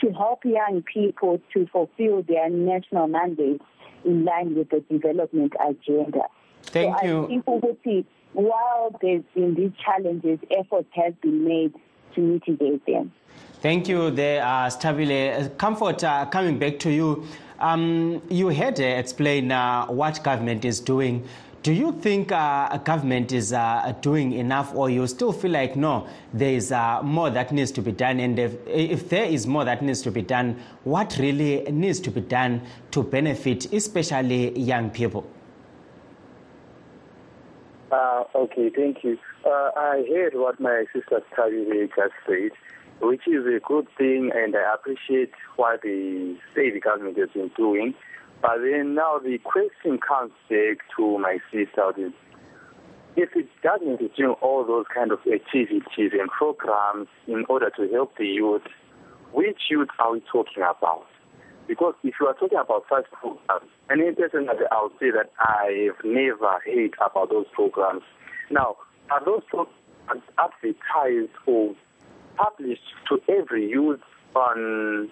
to 0.00 0.12
help 0.12 0.44
young 0.44 0.83
people 0.83 1.40
to 1.52 1.66
fulfill 1.66 2.22
their 2.22 2.48
national 2.48 3.09
mandates 3.09 3.64
in 4.04 4.24
line 4.24 4.54
with 4.54 4.70
the 4.70 4.81
development 4.90 5.52
agenda. 5.61 6.22
Thank 6.62 6.98
so 7.00 7.07
you. 7.07 7.24
I 7.24 7.26
think 7.26 7.44
ukuthi 7.46 8.04
while 8.33 8.96
there's 9.00 9.24
been 9.35 9.54
these 9.54 9.72
challenges, 9.85 10.38
efforts 10.50 10.88
have 10.92 11.20
been 11.20 11.44
made 11.44 11.74
to 12.14 12.20
mitigate 12.20 12.85
them. 12.87 13.12
Thank 13.61 13.88
you 13.88 14.11
there, 14.11 14.44
uh, 14.44 14.66
Stabile. 14.68 15.57
Comfort, 15.59 16.04
uh, 16.04 16.26
coming 16.26 16.59
back 16.59 16.78
to 16.81 16.90
you. 16.90 17.24
Um, 17.61 18.23
you 18.29 18.49
had 18.49 18.81
uh, 18.81 18.85
explain 18.85 19.51
uh, 19.51 19.87
what 19.87 20.23
government 20.23 20.64
is 20.64 20.79
doing. 20.79 21.27
Do 21.64 21.73
you 21.73 21.92
think 21.92 22.31
uh, 22.31 22.77
government 22.79 23.33
is 23.33 23.53
uh, 23.53 23.92
doing 24.01 24.33
enough, 24.33 24.73
or 24.77 24.88
you 24.88 25.07
still 25.09 25.33
feel 25.33 25.51
like 25.51 25.75
no, 25.75 26.07
there 26.33 26.53
is 26.53 26.71
uh, 26.71 27.03
more 27.03 27.31
that 27.31 27.51
needs 27.51 27.73
to 27.73 27.83
be 27.83 27.90
done? 27.90 28.21
And 28.21 28.38
if, 28.38 28.55
if 28.66 29.09
there 29.09 29.25
is 29.25 29.47
more 29.47 29.64
that 29.64 29.83
needs 29.83 30.01
to 30.03 30.12
be 30.12 30.23
done, 30.23 30.57
what 30.85 31.16
really 31.18 31.62
needs 31.71 31.99
to 32.01 32.12
be 32.12 32.21
done 32.21 32.62
to 32.92 33.03
benefit, 33.03 33.73
especially 33.73 34.57
young 34.57 34.90
people? 34.90 35.29
Uh, 37.90 38.23
okay, 38.35 38.71
thank 38.71 39.03
you. 39.03 39.18
Uh, 39.44 39.71
I 39.77 40.07
heard 40.09 40.35
what 40.35 40.61
my 40.61 40.85
sister 40.92 41.23
Tabi 41.35 41.88
just 41.97 42.14
said, 42.27 42.51
which 43.00 43.22
is 43.26 43.44
a 43.46 43.61
good 43.61 43.87
thing, 43.96 44.30
and 44.34 44.54
I 44.56 44.74
appreciate 44.74 45.32
what 45.56 45.82
the 45.82 46.37
state 46.52 46.82
government 46.82 47.18
has 47.18 47.30
been 47.30 47.50
doing. 47.56 47.94
But 48.40 48.58
then 48.62 48.94
now 48.94 49.18
the 49.18 49.38
question 49.38 49.98
comes 49.98 50.32
back 50.48 50.78
to 50.96 51.18
my 51.18 51.38
sister: 51.50 51.92
is 51.96 52.12
if 53.16 53.30
government 53.62 54.00
is 54.00 54.11
doing 54.16 54.34
all 54.40 54.64
those 54.64 54.87
kind 54.94 55.11
of 55.12 55.18
activities 55.20 56.12
and 56.12 56.30
programs 56.30 57.08
in 57.26 57.44
order 57.48 57.70
to 57.76 57.88
help 57.92 58.16
the 58.16 58.26
youth, 58.26 58.62
which 59.32 59.58
youth 59.70 59.88
are 59.98 60.12
we 60.12 60.22
talking 60.30 60.62
about? 60.62 61.06
Because 61.66 61.94
if 62.02 62.14
you 62.20 62.26
are 62.26 62.34
talking 62.34 62.58
about 62.58 62.84
such 62.88 63.11
programs, 63.11 63.70
and 63.90 64.16
personally, 64.16 64.48
I'll 64.70 64.92
say 65.00 65.11
that 65.11 65.30
I 65.38 65.88
have 65.88 66.04
never 66.04 66.61
heard 66.64 66.94
about 67.04 67.30
those 67.30 67.46
programs. 67.52 68.02
Now, 68.50 68.76
are 69.11 69.24
those 69.24 69.42
programs 69.48 70.22
advertised 70.38 71.32
or 71.46 71.74
published 72.38 72.83
to 73.09 73.20
every 73.29 73.68
youth 73.68 74.01
on 74.35 75.11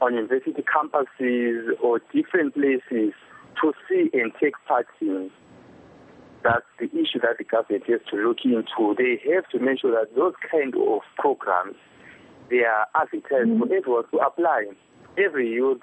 on 0.00 0.14
university 0.14 0.62
campuses 0.62 1.68
or 1.82 2.00
different 2.12 2.54
places 2.54 3.12
to 3.60 3.72
see 3.88 4.10
and 4.12 4.32
take 4.40 4.54
part 4.66 4.86
in? 5.00 5.30
That's 6.42 6.64
the 6.78 6.86
issue 6.86 7.20
that 7.20 7.36
the 7.38 7.44
government 7.44 7.84
has 7.86 8.00
to 8.10 8.16
look 8.16 8.38
into. 8.44 8.94
They 8.96 9.20
have 9.34 9.46
to 9.50 9.58
make 9.58 9.80
sure 9.80 9.92
that 9.92 10.14
those 10.16 10.32
kind 10.50 10.74
of 10.74 11.00
programs 11.18 11.76
they 12.50 12.64
are 12.64 12.86
advertised 12.94 13.48
mm-hmm. 13.48 13.62
for 13.62 13.74
everyone 13.74 14.04
to 14.10 14.18
apply 14.18 14.66
every 15.16 15.48
youth 15.48 15.80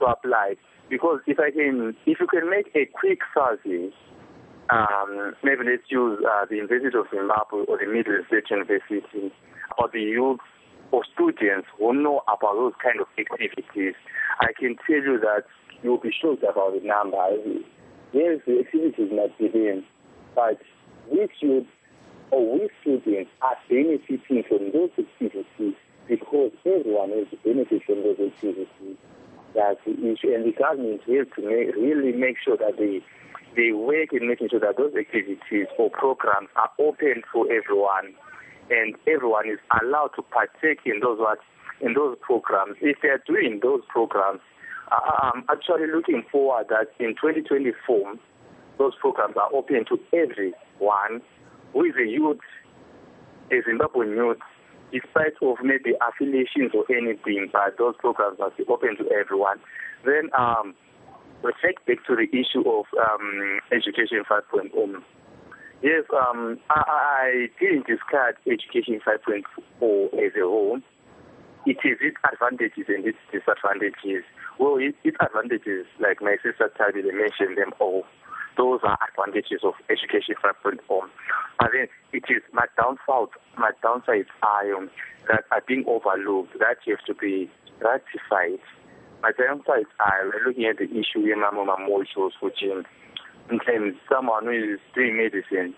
to 0.00 0.06
apply. 0.06 0.56
Because 0.88 1.20
if 1.26 1.38
I 1.38 1.50
can, 1.50 1.94
if 2.06 2.18
you 2.20 2.26
can 2.26 2.48
make 2.48 2.70
a 2.74 2.86
quick 2.86 3.20
survey, 3.34 3.90
um, 4.70 5.34
maybe 5.44 5.64
let's 5.64 5.84
use 5.90 6.18
uh, 6.24 6.46
the 6.48 6.56
University 6.56 6.96
of 6.96 7.06
Zimbabwe 7.10 7.64
or 7.68 7.78
the 7.78 7.86
Midlands 7.86 8.26
State 8.28 8.50
University, 8.50 9.32
or 9.76 9.88
the 9.92 10.00
youth 10.00 10.40
or 10.90 11.02
students 11.12 11.68
who 11.78 11.92
know 11.94 12.22
about 12.28 12.54
those 12.54 12.72
kind 12.82 13.00
of 13.00 13.06
activities, 13.18 13.94
I 14.40 14.52
can 14.58 14.76
tell 14.86 15.02
you 15.02 15.18
that 15.20 15.44
you'll 15.82 15.98
be 15.98 16.12
shocked 16.12 16.42
about 16.42 16.80
the 16.80 16.86
number. 16.86 17.18
Yes, 18.12 18.40
the 18.46 18.60
activities 18.60 19.10
might 19.12 19.36
be 19.38 19.48
there, 19.48 19.82
but 20.34 20.58
which 21.10 21.32
youth 21.40 21.66
or 22.30 22.58
which 22.58 22.72
students 22.80 23.30
are 23.42 23.56
benefiting 23.68 24.44
from 24.48 24.72
those 24.72 24.90
activities 24.98 25.74
because 26.08 26.52
everyone 26.64 27.10
is 27.10 27.28
benefiting 27.44 27.80
from 27.84 28.02
those 28.02 28.18
activities. 28.18 28.96
That's 29.54 29.80
the 29.84 29.92
issue. 29.92 30.34
And 30.34 30.44
the 30.44 30.52
government 30.52 31.02
has 31.06 31.26
to 31.36 31.42
make, 31.42 31.74
really 31.76 32.12
make 32.12 32.36
sure 32.42 32.56
that 32.56 32.76
they, 32.78 33.02
they 33.56 33.72
work 33.72 34.12
in 34.12 34.28
making 34.28 34.50
sure 34.50 34.60
that 34.60 34.76
those 34.76 34.94
activities 34.94 35.66
or 35.78 35.90
programs 35.90 36.48
are 36.56 36.70
open 36.78 37.22
for 37.32 37.46
everyone. 37.50 38.14
And 38.70 38.94
everyone 39.06 39.48
is 39.48 39.58
allowed 39.80 40.10
to 40.16 40.22
partake 40.22 40.80
in 40.84 41.00
those 41.00 41.18
what, 41.18 41.38
in 41.80 41.94
those 41.94 42.16
programs. 42.20 42.76
If 42.80 42.98
they 43.02 43.08
are 43.08 43.22
doing 43.26 43.60
those 43.62 43.82
programs, 43.88 44.40
I'm 44.90 45.44
actually 45.50 45.86
looking 45.92 46.24
forward 46.30 46.66
that 46.70 46.88
in 46.98 47.14
2024, 47.14 48.14
those 48.78 48.92
programs 49.00 49.36
are 49.36 49.50
open 49.54 49.84
to 49.86 49.98
everyone 50.12 51.20
who 51.72 51.84
is 51.84 51.94
a 52.00 52.06
youth, 52.06 52.40
a 53.50 53.54
Zimbabwean 53.68 54.16
youth, 54.16 54.38
despite 54.92 55.34
of 55.42 55.58
maybe 55.62 55.94
affiliations 56.00 56.72
or 56.74 56.84
anything, 56.94 57.48
but 57.52 57.76
those 57.76 57.94
programs 57.98 58.38
must 58.38 58.56
be 58.56 58.64
open 58.68 58.96
to 58.96 59.10
everyone. 59.12 59.58
Then 60.04 60.30
um, 60.38 60.74
we 61.42 61.52
take 61.62 61.84
back 61.86 62.04
to 62.06 62.16
the 62.16 62.28
issue 62.32 62.68
of 62.68 62.86
um, 62.96 63.60
education 63.72 64.22
5.0. 64.28 65.02
Yes, 65.82 66.04
um, 66.12 66.58
I, 66.70 66.82
I 66.82 67.46
didn't 67.60 67.86
discard 67.86 68.36
education 68.46 69.00
5.4 69.06 70.14
as 70.14 70.32
a 70.36 70.40
whole. 70.42 70.80
It 71.66 71.78
is 71.84 71.98
its 72.00 72.16
advantages 72.24 72.86
and 72.88 73.06
its 73.06 73.18
disadvantages. 73.30 74.24
Well, 74.58 74.76
its, 74.78 74.96
its 75.04 75.16
advantages, 75.20 75.86
like 76.00 76.20
my 76.20 76.36
sister 76.42 76.70
Tabi 76.76 77.02
mentioned 77.02 77.58
them 77.58 77.72
all 77.78 78.04
those 78.58 78.80
are 78.82 78.98
advantages 79.08 79.60
of 79.62 79.74
education 79.88 80.34
5.0. 80.42 80.82
But 81.58 81.68
then 81.72 81.86
it 82.12 82.24
is 82.28 82.42
my 82.52 82.66
downfalls, 82.76 83.30
my 83.56 83.70
downsides 83.82 84.26
are 84.42 84.74
um, 84.74 84.90
that 85.28 85.44
are 85.52 85.62
being 85.66 85.84
overlooked, 85.86 86.58
that 86.58 86.82
have 86.86 87.04
to 87.06 87.14
be 87.14 87.48
ratified. 87.80 88.58
My 89.22 89.30
downsides 89.32 89.86
are 90.00 90.30
looking 90.44 90.66
at 90.66 90.78
the 90.78 90.90
issue 90.90 91.24
in 91.24 91.40
Mama 91.40 91.76
molecules, 91.78 92.34
which 92.40 92.62
in, 92.62 92.84
in 93.50 93.96
someone 94.10 94.44
who 94.44 94.74
is 94.74 94.80
doing 94.94 95.16
medicine 95.16 95.74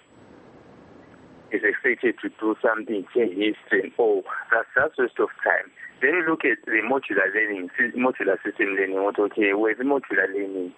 is 1.53 1.63
expected 1.65 2.15
to 2.23 2.29
do 2.41 2.55
something, 2.63 3.05
change 3.15 3.35
history, 3.35 3.93
oh, 3.99 4.23
that's 4.53 4.69
just 4.75 4.99
waste 4.99 5.19
of 5.19 5.29
time. 5.43 5.71
Then 6.01 6.15
you 6.15 6.31
look 6.31 6.45
at 6.45 6.65
the 6.65 6.81
modular 6.87 7.27
learning, 7.35 7.71
modular 7.97 8.37
system 8.43 8.75
learning, 8.79 9.03
what 9.03 9.19
okay, 9.19 9.53
where's 9.55 9.79
modular 9.79 10.29
learning? 10.33 10.73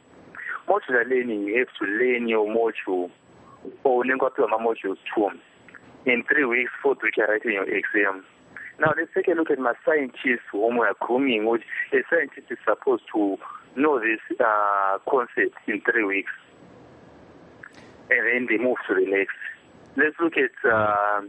modular 0.68 1.09
learning 1.09 1.44
you 1.44 1.59
have 1.59 1.68
to 1.78 1.85
learn 1.87 2.28
your 2.28 2.46
module. 2.46 3.11
Or 3.85 4.05
unenge 4.05 4.20
waphiwa 4.20 4.48
ama-modules 4.48 4.98
two. 5.14 5.31
In 6.07 6.24
three 6.24 6.44
weeks 6.44 6.72
fourth 6.83 6.98
week 7.02 7.16
you're 7.16 7.28
writing 7.28 7.52
your 7.52 7.68
exam. 7.68 8.24
Now 8.81 8.92
let's 8.96 9.11
take 9.14 9.28
a 9.28 9.33
look 9.33 9.50
at 9.50 9.59
my 9.59 9.74
scientists 9.85 10.46
whom 10.50 10.78
we 10.78 10.87
are 10.87 10.96
grooming 11.00 11.46
which 11.46 11.62
a 11.92 11.98
scientist 12.11 12.50
is 12.50 12.59
supposed 12.64 13.05
to 13.14 13.37
know 13.76 14.00
this 14.00 14.20
uh, 14.40 14.98
concept 15.09 15.57
in 15.68 15.81
three 15.83 16.05
weeks 16.05 16.33
and 18.10 18.22
then 18.26 18.46
they 18.48 18.62
move 18.62 18.76
to 18.88 18.94
the 18.94 19.06
next 19.06 19.36
let's 19.96 20.16
look 20.20 20.34
at 20.36 20.54
uh, 20.70 21.20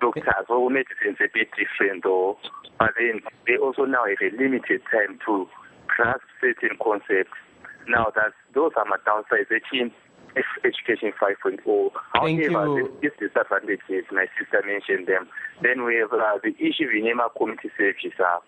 doctors 0.00 0.46
or 0.48 0.70
medicine 0.70 1.12
is 1.12 1.16
a 1.20 1.28
bit 1.32 1.48
different 1.56 2.02
though 2.02 2.36
but 2.78 2.90
then 2.98 3.20
they 3.46 3.56
also 3.56 3.84
now 3.84 4.04
have 4.04 4.20
a 4.20 4.36
limited 4.36 4.82
time 4.90 5.18
to 5.24 5.46
grasp 5.86 6.24
certain 6.40 6.76
concepts 6.82 7.36
now, 7.88 8.12
that 8.14 8.32
those 8.54 8.72
are 8.76 8.84
my 8.84 8.96
downsides. 9.06 9.50
Actually, 9.54 9.92
education 10.64 11.12
5.0. 11.20 11.90
However, 12.14 12.88
these 13.00 13.10
disadvantages, 13.18 14.04
my 14.10 14.26
sister 14.38 14.62
mentioned 14.66 15.06
them. 15.06 15.28
Then 15.62 15.84
we 15.84 15.96
have 15.96 16.12
uh, 16.12 16.38
the 16.42 16.54
issue 16.58 16.88
in 16.88 17.06
EMA 17.06 17.28
community 17.36 17.70
services. 17.76 18.12
Uh, 18.18 18.40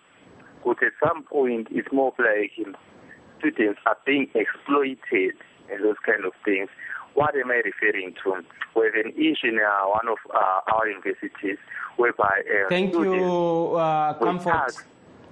but 0.65 0.81
at 0.83 0.93
some 1.01 1.23
point, 1.23 1.67
it's 1.71 1.91
more 1.91 2.13
like 2.17 2.51
um, 2.65 2.75
students 3.39 3.79
are 3.85 3.97
being 4.05 4.29
exploited 4.33 5.37
and 5.71 5.83
those 5.83 5.99
kind 6.05 6.25
of 6.25 6.33
things. 6.43 6.69
What 7.17 7.35
am 7.35 7.49
I 7.49 7.63
referring 7.65 8.13
to? 8.23 8.45
We 8.75 8.85
have 8.85 9.05
an 9.05 9.11
issue 9.13 9.47
in 9.47 9.57
uh, 9.57 9.87
one 9.87 10.07
of 10.07 10.19
uh, 10.31 10.71
our 10.71 10.87
universities 10.87 11.57
whereby 11.95 12.43
uh, 12.47 12.69
Thank 12.69 12.93
you, 12.93 13.73
uh, 13.75 14.13
Comfort. 14.19 14.73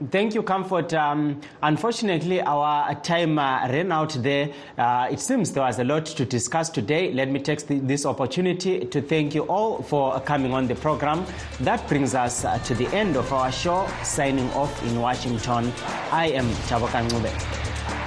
Thank 0.10 0.34
you, 0.34 0.42
Comfort. 0.42 0.96
Um, 0.96 1.42
unfortunately, 1.62 2.42
our 2.42 2.96
time 2.96 3.38
uh, 3.38 3.68
ran 3.70 3.92
out 3.92 4.18
there. 4.24 4.50
Uh, 4.76 5.10
it 5.12 5.20
seems 5.20 5.52
there 5.52 5.62
was 5.62 5.78
a 5.78 5.84
lot 5.84 6.08
to 6.08 6.26
discuss 6.26 6.72
today. 6.72 7.14
Let 7.14 7.30
me 7.30 7.40
take 7.40 7.68
this 7.68 8.08
opportunity 8.08 8.86
to 8.86 9.00
thank 9.04 9.36
you 9.36 9.44
all 9.44 9.84
for 9.84 10.20
coming 10.22 10.54
on 10.54 10.66
the 10.66 10.74
program. 10.74 11.24
That 11.60 11.88
brings 11.88 12.16
us 12.16 12.46
uh, 12.46 12.58
to 12.64 12.74
the 12.74 12.88
end 12.96 13.16
of 13.16 13.32
our 13.32 13.52
show. 13.52 13.88
Signing 14.02 14.50
off 14.54 14.74
in 14.88 15.00
Washington, 15.00 15.72
I 16.12 16.32
am 16.32 16.50
Tabokan 16.68 17.08
Ncube. 17.10 18.05